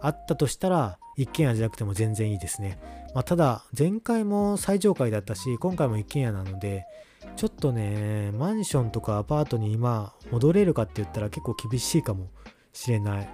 [0.00, 2.78] あったとしたら、一軒家じゃなくても全然いいですね。
[3.12, 6.86] まあ、ただ、前回も最上階だったし、今回も一軒家なので、
[7.34, 12.28] ちょっとね、マンションとかアパートに今戻れるかって言ったら結構厳しいかも
[12.72, 13.28] しれない。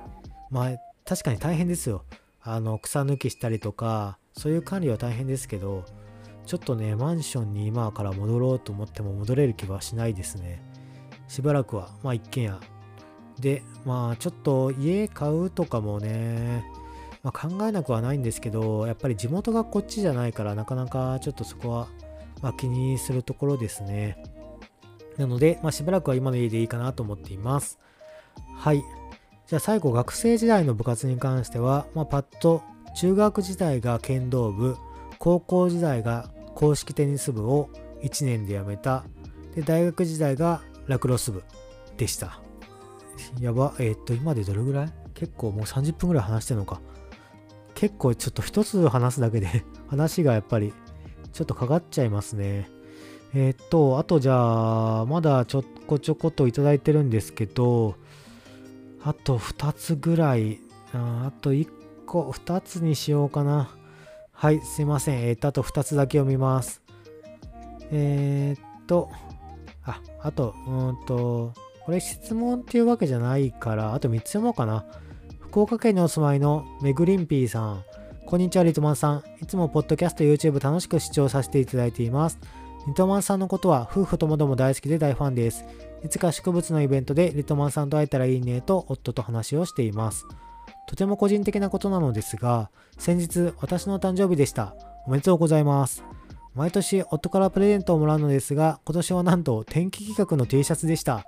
[0.50, 0.70] まあ、
[1.04, 2.04] 確かに大変ですよ。
[2.40, 5.84] あの、草抜きしたりとか、そういう管理は大変ですけど、
[6.46, 10.62] ちょっとね、マンションに今から戻ろうと思っても戻れる気はしないですね。
[11.28, 12.60] しばらくは、まあ一軒家。
[13.38, 16.64] で、まあちょっと家買うとかもね、
[17.24, 21.88] まあ、考えなくはないんですけど、やっぱり地元がこっちじゃないから、なかなかちょっとそこは、
[22.42, 24.22] まあ、気にするところですね。
[25.16, 27.78] なので、まあ、しばらくは今の家でいいかなと思っています。
[28.56, 28.82] はい。
[29.46, 32.62] じゃあ最後、学生時代の部活に関しては、まあ、パッと
[32.94, 34.76] 中学時代が剣道部、
[35.18, 37.70] 高校時代が公式テニス部を
[38.02, 39.04] 1年で辞めた、
[39.54, 41.42] で、大学時代がラクロス部
[41.96, 42.40] でした。
[43.40, 44.92] やば、えー、っと、今でどれぐらい？
[45.14, 46.80] 結構もう30分ぐらい話してるのか。
[47.74, 50.72] 結構ちょっと一つ話すだけで 話がやっぱり
[51.32, 52.70] ちょっとかかっちゃいますね。
[53.34, 57.96] えー、っと、あとじゃあ、まだちょこちょこといただいてるんですけど、
[59.02, 60.60] あと2つぐらい、
[60.92, 61.68] ああと1
[62.06, 63.70] 個、2つにしようかな。
[64.32, 65.20] はい、すいません。
[65.22, 66.80] えー、っと、あと2つだけ読みます。
[67.90, 69.10] えー、っと、
[69.84, 71.52] あ、あと、うんと、
[71.84, 74.84] これ質問っていうわけじゃないから、あと3つ読もうかな。
[75.54, 77.84] 福岡県にお住まいのめぐりんぴーさん。
[78.26, 79.22] こんにちは、リトマンさん。
[79.40, 82.40] いつもポッドキャスト、YouTube 楽しく視聴させていただいています。
[82.88, 85.64] リトマンさんのことは夫婦ともども大好きで大ファンです。
[86.04, 90.26] いつか植物のイベントでリトマンさんと会えたらいいねと夫と話をしています。
[90.88, 94.74] とても個人的なことなのですが、先日私の誕生日でした。
[95.06, 96.02] おめでとうございます。
[96.56, 101.24] 毎年夫からプレゼントをもらうのですが、今年はなんと天気企画の T シャツでした。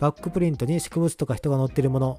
[0.00, 2.18] バックプリントに植物とか人が載ってるもの。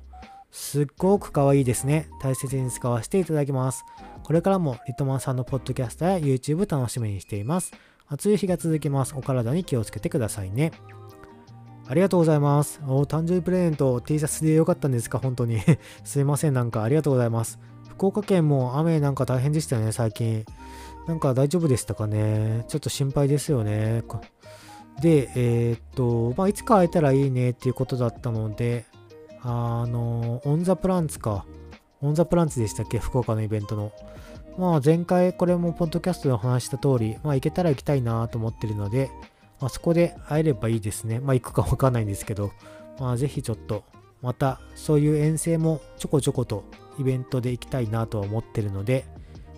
[0.51, 2.07] すっごく可愛いですね。
[2.21, 3.85] 大切に使わせていただきます。
[4.23, 7.71] これからもリトマンさんのポッドキャストや YouTube 楽しみにしています。
[8.07, 9.13] 暑い日が続きます。
[9.15, 10.71] お体に気をつけてくださいね。
[11.87, 12.81] ありがとうございます。
[12.87, 15.19] お誕生日プレゼント T シャツでよかったんですか？
[15.19, 15.59] 本当に。
[16.03, 16.53] すいません。
[16.53, 17.59] なんかありがとうございます。
[17.89, 20.45] 福岡県も雨なんか大変でしたよね、最近。
[21.07, 22.63] なんか大丈夫でしたかね？
[22.67, 24.03] ちょっと心配ですよね。
[25.01, 28.85] で、えー、っと、まあ、いつか会えたらいいねっていうことだったので、
[29.41, 31.45] あの、オンザプランツか。
[32.01, 32.99] オンザプランツでしたっけ？
[32.99, 33.91] 福岡のイベントの。
[34.57, 39.09] まあ、前回これもポッドキャストでお話した通り、まあ、行けたら行きたいなと思ってるので、
[39.61, 41.19] まあ、そこで会えればいいですね。
[41.19, 42.51] まあ、行くかわかんないんですけど、
[42.99, 43.83] まあ、ぜひちょっと、
[44.21, 46.65] また、そういう遠征もちょこちょこと
[46.97, 49.05] イベントで行きたいなとは思ってるので、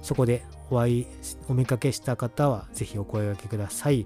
[0.04, 1.08] そこでお会い、
[1.50, 4.06] お見かけした方は、ぜひお声掛けください。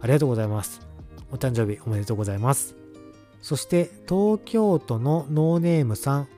[0.00, 0.86] ありがとうございます。
[1.30, 2.81] お誕生日おめでとうございます。
[3.42, 6.28] そして、東京都のノーネームさん。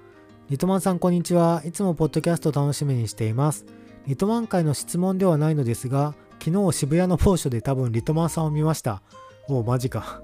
[0.49, 1.63] リトマンさん、こんにちは。
[1.67, 3.67] いつもポッドキャスト楽しみにしています。
[4.07, 9.03] リトマン会の質問ではないのですが、昨日渋谷の某所で多分リトマンさんを見ました。
[9.49, 10.23] おう、マジか。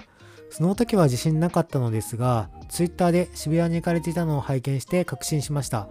[0.49, 5.87] その時は自信なかったのですが、Twitter で渋谷に行かれていたのを拝見して確信しました。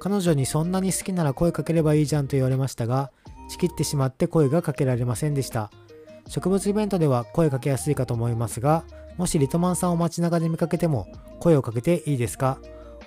[0.00, 3.10] 彼女にそんなに好きなら声かければいいじゃんと言われましたが、
[3.48, 5.70] 仕切ってしまって声がかけられませんでした。
[6.26, 8.84] 植物イベントでは声かけやすいかと思いますが、
[9.18, 11.06] もしリトマンさんを街中で見かけても
[11.40, 12.58] 声をかけていいですか？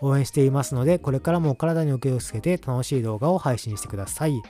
[0.02, 4.42] 応援していますので、これからも体にお気をつけて楽しい動画を配信してください。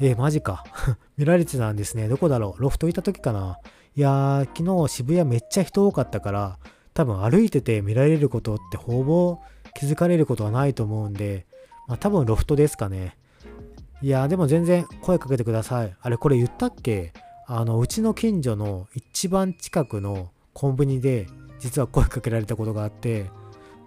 [0.00, 0.64] えー、マジか。
[1.16, 2.08] 見られてたんですね。
[2.08, 2.62] どこだろう？
[2.62, 3.58] ロフトいた時かな？
[3.94, 6.58] いやー、昨日渋谷めっちゃ人多かったから、
[6.94, 9.38] 多分歩いてて見られることってほぼ
[9.74, 11.46] 気づかれることはないと思うんで、
[11.86, 13.16] まあ多分ロフトですかね。
[14.02, 15.96] いやー、でも全然声かけてください。
[16.00, 17.12] あれこれ言ったっけ？
[17.46, 21.26] あの、うちの近所の一番近くのコンビニで
[21.58, 23.26] 実は声かけられたことがあって、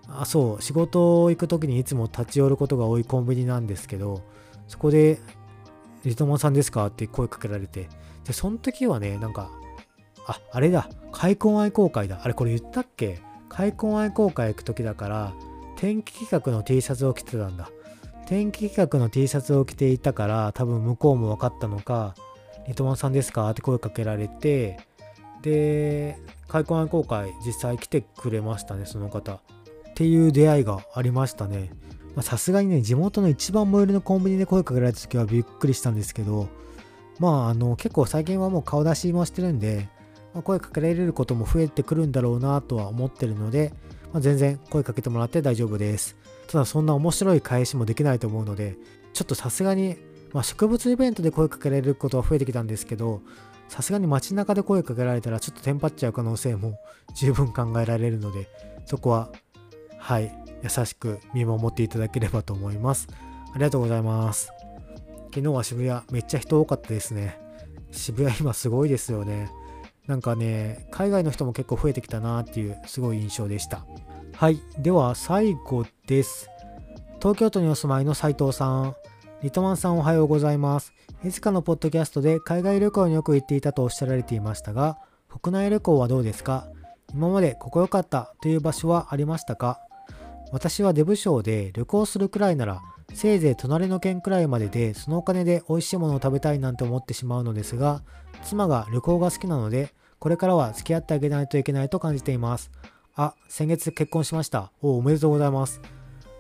[0.08, 4.22] あそう仕事行く時にいつも立ち寄ることが多いコンビニなんですけど
[4.68, 5.20] そこで
[6.06, 7.90] 「リトマンさんですか?」って声かけられて
[8.24, 9.50] でその時はねなんか
[10.28, 15.34] ああれだ開墾愛好会だあれこれ言ったっけ開墾愛好会行く時だから
[15.76, 17.72] 天気企画の T シャツを着てたんだ
[18.28, 22.14] 天気企画の T シャツを着ていたから多分向こうも分かったのか
[22.68, 24.88] 「リトマンさんですか?」って声かけられて
[25.42, 29.42] で開墾愛好会実際来てくれましたねその方っ
[29.96, 31.72] ていう出会いがありましたね。
[32.22, 36.48] さすがにね、地元の一番最寄りのコンビニで声かけられた時はびっくりしたんですけど、
[37.20, 39.90] まあ、あの、結構最近はもう顔出しもしてるんで、
[40.34, 43.74] まあ、声かけられることも増えてくるんだろうなとは思ってるので、
[44.12, 46.18] まあ、全然声かけてもらって大丈夫です。
[46.48, 48.78] ただそんな面白い返しもできないと思うので、
[49.14, 49.98] ちょっとさすがに、
[50.34, 53.22] まあ、植物イベントで声かけられることは増えてきたんですけど、
[53.70, 56.78] さすがに街中で声かけられたらちょっとテンパっちゃう可能性も
[57.16, 58.50] 十分考えられるので、
[58.86, 59.30] そこは
[60.00, 60.32] はい、
[60.64, 63.08] 優しく見守っていただければと思います。
[63.54, 64.52] ありがとうございます。
[65.34, 67.40] 昨日は渋谷めっちゃ人多かったですね。
[67.92, 69.52] 渋谷今すごいですよね。
[70.08, 73.86] なんかね、海外の人も結構増えてきたなっていうすごい印象でした。
[74.34, 76.50] はい、では最後です。
[77.22, 78.96] 東京都にお住まいの斉藤さん。
[79.42, 80.94] リトマンさんおはようございます。
[81.24, 84.98] いつかのポッドキャストで海外旅行によく行っていたとおっしゃられていましたが、
[85.42, 86.68] 国内旅行はどうですか？
[87.14, 89.80] 今までここ良かったという場所はありましたか？
[90.52, 92.82] 私はデブ賞で旅行するくらいなら
[93.14, 98.02] せいぜい隣の県くらいまででそのお金で美味しいものを食べたいなんて思ってしまうのですが
[98.44, 102.72] 妻が旅行が好きなのでこれからは付き合ってあげないといけないと感じています。
[103.16, 104.74] あ先月結婚しました。
[104.82, 105.80] おおめでとうございます。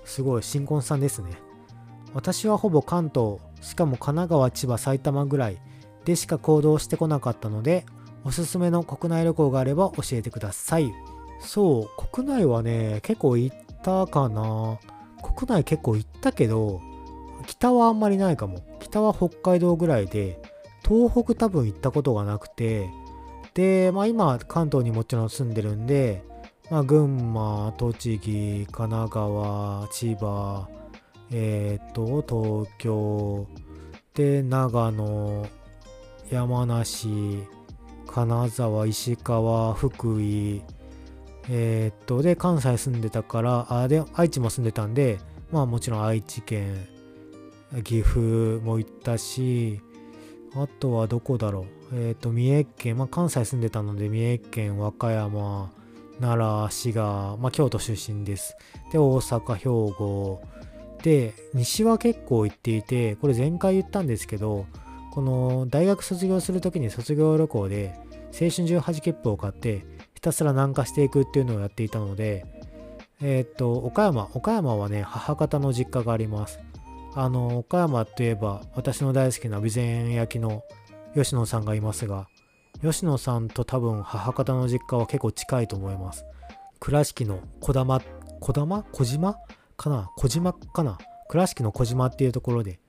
[0.03, 1.48] すごい新婚さんですね。
[2.13, 5.57] 私はほぼ関東しかも神奈川千葉埼玉ぐらい
[6.05, 7.85] でしか行動してこなかったので
[8.23, 10.91] おすすめの国内旅行があれば教えてください
[11.41, 14.79] そう国内はね結構行ったかな
[15.21, 16.81] 国内結構行ったけど、
[17.45, 18.63] 北はあんまりないかも。
[18.79, 20.41] 北は北海道ぐらいで、
[20.87, 22.89] 東北多分行ったことがなくて、
[23.53, 26.23] で、まあ今関東にもちろん住んでるんで、
[26.69, 30.67] まあ群馬、栃木、神奈川、千葉、
[31.31, 33.47] えっ、と、東京、
[34.13, 35.47] で、長野、
[36.29, 37.43] 山梨、
[38.07, 40.61] 金沢、石川、福井、
[41.49, 45.19] えー、と、で、関西住んでたから、あ、で、愛知も住んでたんで、
[45.51, 46.87] まあもちろん愛知県、
[47.83, 48.19] 岐阜
[48.63, 49.81] も行ったし、
[50.55, 51.95] あとはどこだろう。
[51.95, 55.71] えっ、と、三重県、まあ関西住んでたので、三重県、和歌山、
[56.19, 58.57] 奈良、滋賀、まあ京都出身です。
[58.91, 59.63] で、大阪、兵
[59.95, 60.41] 庫。
[61.03, 64.65] で、西は結構行っていて、これ前回言ったんですけど、
[65.11, 67.93] この大学卒業するときに卒業旅行で
[68.27, 72.45] 青春18切符を買ってひたすら南下していくっていうのをやっていたので、
[73.21, 76.59] えっ、と、岡山、岡山はね、母方の実家があります。
[77.15, 80.63] あの、岡山といえば、私の大好きな備前焼きの
[81.15, 82.27] 吉野さんがいますが、
[82.81, 86.25] 吉野さんと多分母方の実家は結構近いと思います。
[86.79, 88.01] 倉敷の小玉、
[88.39, 88.83] 小玉？
[88.91, 89.37] 小島？
[89.79, 90.11] かな？
[90.17, 90.97] 小島かな？
[91.29, 92.79] 倉敷の小島っていうところで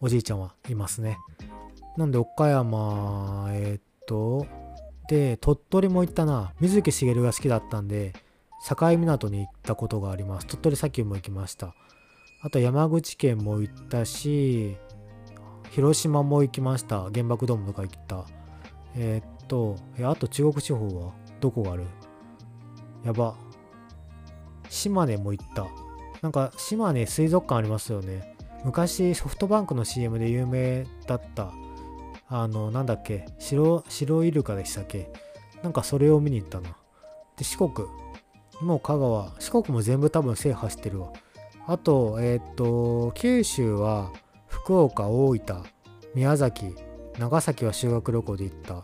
[0.00, 1.16] おじいちゃんはいますね。
[1.96, 4.46] なんで岡山、えー、っと、
[5.08, 6.52] で、鳥取も行ったな。
[6.60, 8.12] 水木しげるが好きだったんで、
[8.68, 10.46] 境港に行ったことがあります。
[10.46, 11.74] 鳥取砂丘も行きました。
[12.42, 14.76] あと山口県も行ったし、
[15.70, 17.04] 広島も行きました。
[17.04, 18.26] 原爆ドームとか行った。
[18.96, 21.84] えー、っと、あと中国地方はどこがある？
[23.04, 23.34] やば。
[24.68, 25.66] 島根も行った。
[26.24, 28.34] なんか島根水族館ありますよね。
[28.64, 31.52] 昔ソフトバンクの CM で有名だった
[32.28, 35.12] あのなんだっけ白白イルカでしたっけ？
[35.62, 36.70] なんかそれを見に行ったな。
[37.36, 37.86] で四国。
[38.62, 39.34] もう香川。
[39.38, 41.12] 四国も全部多分制覇してるわ。
[41.66, 44.10] あとえっ、と九州は
[44.46, 45.62] 福岡大分
[46.14, 46.74] 宮崎
[47.18, 48.82] 長崎は修学旅行で行った。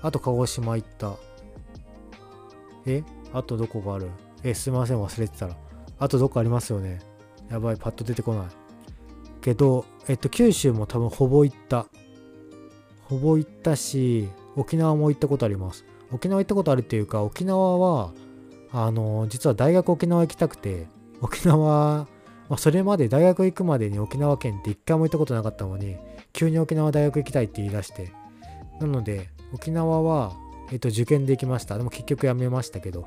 [0.00, 1.16] あと鹿児島行った。
[2.86, 3.04] え？
[3.34, 4.08] あとどこがある？
[4.42, 5.56] えすいません忘れてたら。
[6.02, 7.00] あとどこありますよね
[7.48, 8.46] やばい、パッと出てこない。
[9.40, 11.86] けど、えっと、九州も多分ほぼ行った。
[13.04, 15.84] ほぼ行ったし、沖縄も行ったことあります。
[16.10, 18.12] 沖縄行ったことあるっていうか、沖縄は、
[18.72, 20.86] あの、実は大学沖縄行きたくて、
[21.20, 22.08] 沖縄、ま
[22.48, 25.96] あ、それまで大学行くまでに沖縄県って一回も行ったことなかったのに、
[26.32, 28.12] 急に沖縄大学行きたいって言い出して、
[28.80, 30.32] なので、沖縄は、
[30.72, 31.76] えっと、受験で行きました。
[31.76, 33.06] でも結局やめましたけど、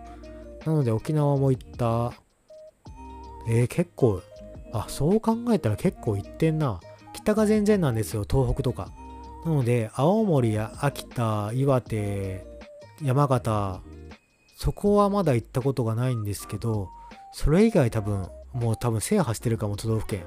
[0.66, 2.14] なので沖縄も行った
[3.48, 4.22] えー、結構、
[4.72, 6.80] あ、そう考えたら結構行ってんな。
[7.14, 8.92] 北が全然なんですよ、東北とか。
[9.46, 12.46] なので、青森や秋田、岩手、
[13.02, 13.82] 山形、
[14.58, 16.90] そこはまだ行ったことがないんですけど、
[17.34, 20.24] それ以外多分、もう多分制覇してるかも、都道府県。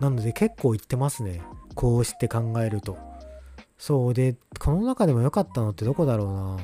[0.00, 1.42] なので結構行ってますね。
[1.74, 2.98] こうして考えると。
[3.78, 6.56] そうで、この中でも良かったのってどこだろうな。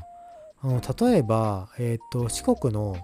[0.62, 2.96] あの、例えば、えっ、ー、と、四国の、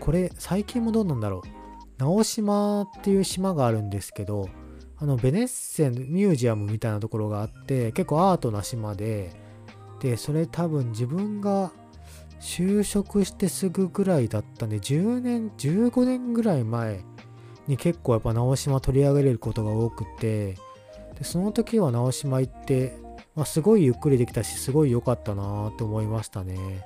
[0.00, 1.61] これ、最近もどうなんだろう。
[2.02, 4.48] 直島っていう島があるんですけど
[4.98, 9.30] あのベネッセンミュージアムみたいなところがあって結構アートな島で
[10.00, 11.70] でそれ多分自分が
[12.40, 17.04] 就職してすぐぐらいだったんで10年15年ぐらい前
[17.68, 20.56] に結構やっぱ直島取り上げれることが多くて
[21.16, 22.98] でその時は直島行って、
[23.36, 26.84] まあ、すごいゆっくりできたしすごい良かったなって思いましたね。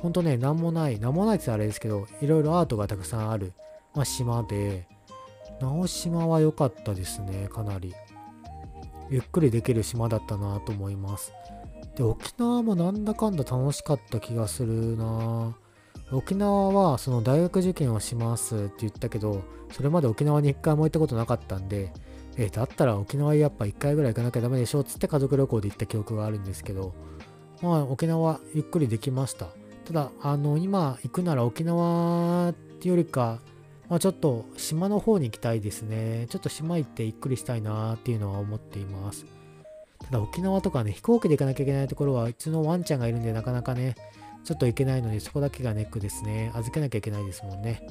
[0.00, 3.52] ほんとね何もない何もないってあれですけどいろいろアートがたくさんある
[3.94, 4.86] まあ、島で、
[5.60, 7.94] 直島は良かったですね、かなり。
[9.10, 11.32] ゆっくりできる島だったなと思います。
[11.96, 15.56] で、沖縄もなんだかんだ楽しかった気がするな
[16.12, 19.42] 沖縄はその大学受験をしますって言ったけど、
[19.72, 21.92] それまで沖縄に一回も行ったことなかったんで、
[22.36, 26.94] え、だったら沖縄やっぱ一回ぐらい行かなきゃダメでしょっつって家族旅行で行った記憶があるんですけど、
[27.62, 29.48] まあ沖縄ゆっくりできました。
[29.84, 33.40] ただ、あの、今行くなら沖縄っていうよりか、
[33.88, 36.26] まあ、ちょっと島の方に行きたいですね。
[36.30, 39.26] ちょっと島行ってゆっくりしたいなっていうのは思っています。
[40.04, 43.94] ただ沖縄とかね、飛行機で行かなきゃいけないところは、うちのワンちゃんがいるんでなかなかね、
[44.44, 46.50] ちょっと行けないので、そこだけがネックですね。
[46.54, 47.86] 預けなきゃいけないですもんね。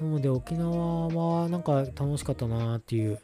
[0.00, 3.20] なので沖縄はなんか楽しかったなーっていう、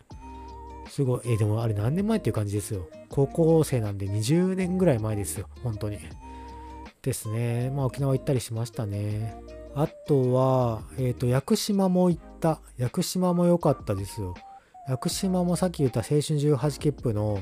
[0.88, 2.88] すごい、えでもあれ何年前っていう感じですよ。
[3.09, 5.49] 高校生なんで20年ぐらい前ですよ。
[5.62, 5.99] 本当に。
[7.03, 7.70] ですね。
[7.70, 9.36] まあ沖縄行ったりしましたね。
[9.76, 12.60] あとは、えっ、ー、と、屋久島も行った。
[12.78, 14.34] 屋久島も良かったですよ。
[14.88, 17.40] 屋久島もさっき言った青春18切符の、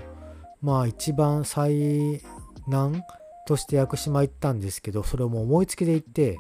[0.63, 2.23] まあ一番最
[2.67, 3.05] 難
[3.47, 6.39] として屋久島行ったんですけど、それも思いつきで行って、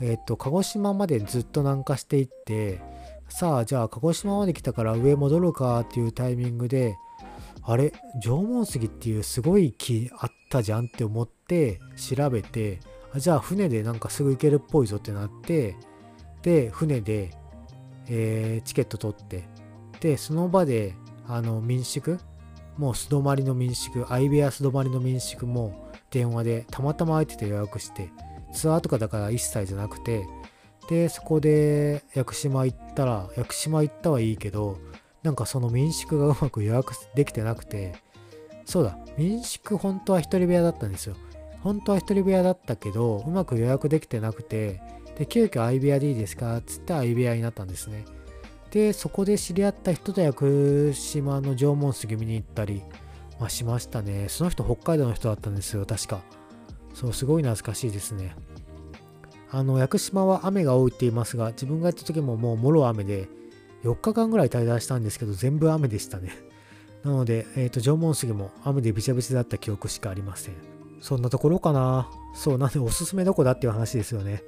[0.00, 2.80] えっ、ー、と、鹿児島までずっと南下していって、
[3.28, 6.96] さあ、じゃあ鹿児島まで来たから上戻るかっていうタイミングで、
[7.64, 12.80] あれ縄文杉っていうすごい木あったじゃんって思って調べて
[13.16, 15.76] じゃあ船でなんかすぐ行けるっぽいぞってなって
[16.42, 17.30] で船で、
[18.08, 19.44] えー、チケット取って
[20.00, 20.94] でその場で
[21.26, 22.18] あの民宿
[22.78, 28.10] もう素泊まりの民宿相部屋素泊まりの民宿も電話でたまたま空いてて予約して
[28.52, 30.26] ツアーとかだから一切じゃなくて
[30.88, 34.78] でそこで屋久島行ったら屋久島行ったはいいけど
[35.22, 37.94] なんかその民宿がうまく予約できてなくて
[38.64, 41.16] そうだ民宿本当は一人部屋だったんですよ。
[41.62, 44.80] 本当は一人部屋だったけど、うまく予約できてなくて、
[45.18, 46.56] で、急遽相部屋でいいですか？
[46.56, 48.04] っつって相部屋になったんですね。
[48.70, 52.82] で、そこで知り合った人と屋久島の縄文杉見に行ったり、
[53.38, 54.28] まあ、しましたね。
[54.28, 56.22] その人北海道の人だったんですよ、確か。
[56.94, 58.34] そう、すごい懐かしいですね。
[59.50, 63.28] あの、屋久島は雨が多いって言いますが、自分が行った時ももうもろ雨で、
[63.84, 66.30] 4日間ぐらい滞在したんですけど、全部雨でしたね。
[67.04, 70.71] なので、えっ、ー、と、縄文杉も雨でびちゃびちゃだった記憶しかありません。
[71.02, 72.08] そんなところかな。
[72.32, 74.42] そう、なんでおすすめどこだっていう話ですよね。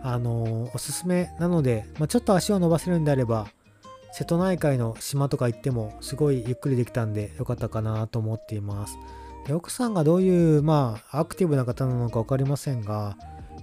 [0.00, 3.48] あの、おすすめなので、まあ、ちょっと足を伸ばせるんであれば、
[4.12, 8.96] 瀬戸内海の島とか行ってもすごいゆっくりできたんでよかったかなと思っています。
[9.46, 13.16] で奥さんがどういう、まあ、アクティブな方なのか分かりませんが、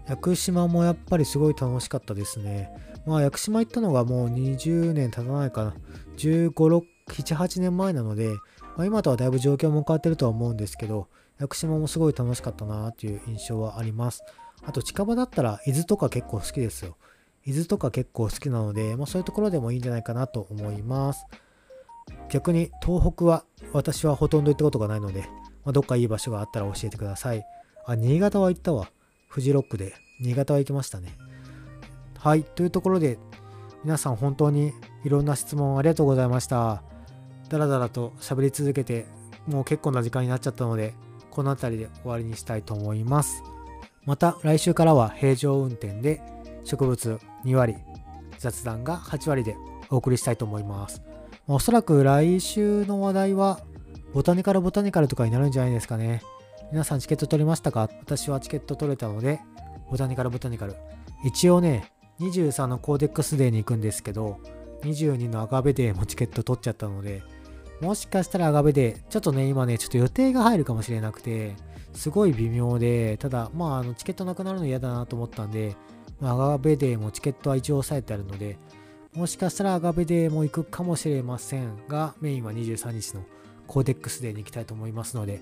[0.07, 2.69] 屋久島もやっぱりすごい楽しかったですね。
[3.05, 5.73] まあ、屋久島行ったのがもう20年経たないかな。
[6.17, 8.33] 15、6、7、8年前なので、
[8.75, 11.07] まあ、今とはだいぶ状況も変わってるとは思うんですけど、
[11.39, 14.23] 屋久島もすごい楽しかったなっていう印象はあります。
[14.63, 16.97] あと近場だったら伊豆とか結構好きですよ。
[17.45, 21.25] 伊豆とか結構好きなので、まあ、そういうところでもいいんじゃないかなと思います。
[22.29, 25.21] 逆に東北は私はほとんど行ったことがないので、
[25.63, 27.45] まあ、どっかいい場所があったら教えてください。
[27.85, 28.89] あ、新潟は行ったわ。
[29.27, 29.93] フジロックで。
[30.21, 31.17] 新潟は行きましたね。
[32.17, 32.43] はい。
[32.43, 33.19] というところで、
[33.83, 34.73] 皆さん本当に
[35.03, 36.81] いろんな質問ありがとうございました。
[37.49, 39.05] だらだらと喋り続けて、
[39.45, 40.95] もう結構な時間になっちゃったので、
[41.35, 43.43] この辺りで終わりにしたいと思います。
[44.05, 46.21] また来週からは平常運転で
[46.63, 47.75] 植物2割、
[48.39, 49.57] 雑談が8割で
[49.89, 51.01] お送りしたいと思います。
[51.47, 53.59] おそらく来週の話題は
[54.13, 56.21] ボタニカルボタニカルとかになるんじゃないですかね。
[56.71, 57.89] 皆さんチケット取りましたか？
[57.99, 59.41] 私はチケット取れたので、
[59.91, 60.75] ボタニカルボタニカル。
[61.25, 64.39] 一応ね、23のコーデックスデーに行くんですけど、
[64.83, 67.23] 22のアガベデーもチケット取っちゃったので、
[67.81, 71.55] もしかしたらアガベデー、ちょっとね、今ね、ちょっと予定が入るかもしれなくて、
[71.93, 75.75] すごい微妙で、ただ、まあ、あのチケットなくなるの嫌だなと思ったんで、
[76.19, 78.57] まあ、アガベデーもチケットは一応押さえてあるので、
[79.13, 83.23] もしかしたらアガベデーも行くかもしれませんが、メインは23日の
[83.67, 85.41] コーデックスデーに行きたいと思いますので、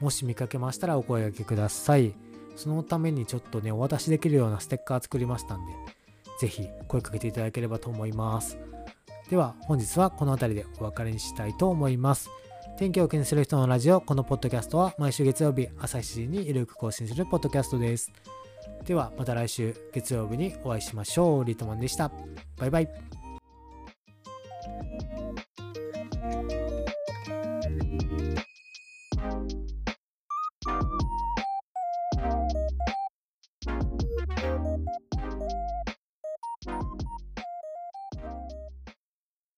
[0.00, 2.14] もし見かけましたらお声掛けください。
[2.56, 5.72] そのためにちょっとね、お渡しできるようなステッカー作りましたんで、
[6.40, 8.58] ぜひ声かけていただければと思います。
[9.28, 12.30] では本日はこの辺りでお別れにしたいと思います。
[12.76, 18.12] 天気を気にする人のラジオ、このポッドキャストは毎週月曜日朝7時にゆるく更新するポッドキャストです。
[18.84, 21.44] ではまた来週月曜日にお会いしましょう。
[21.44, 22.10] リトマンでした。
[22.58, 22.88] バイバイ。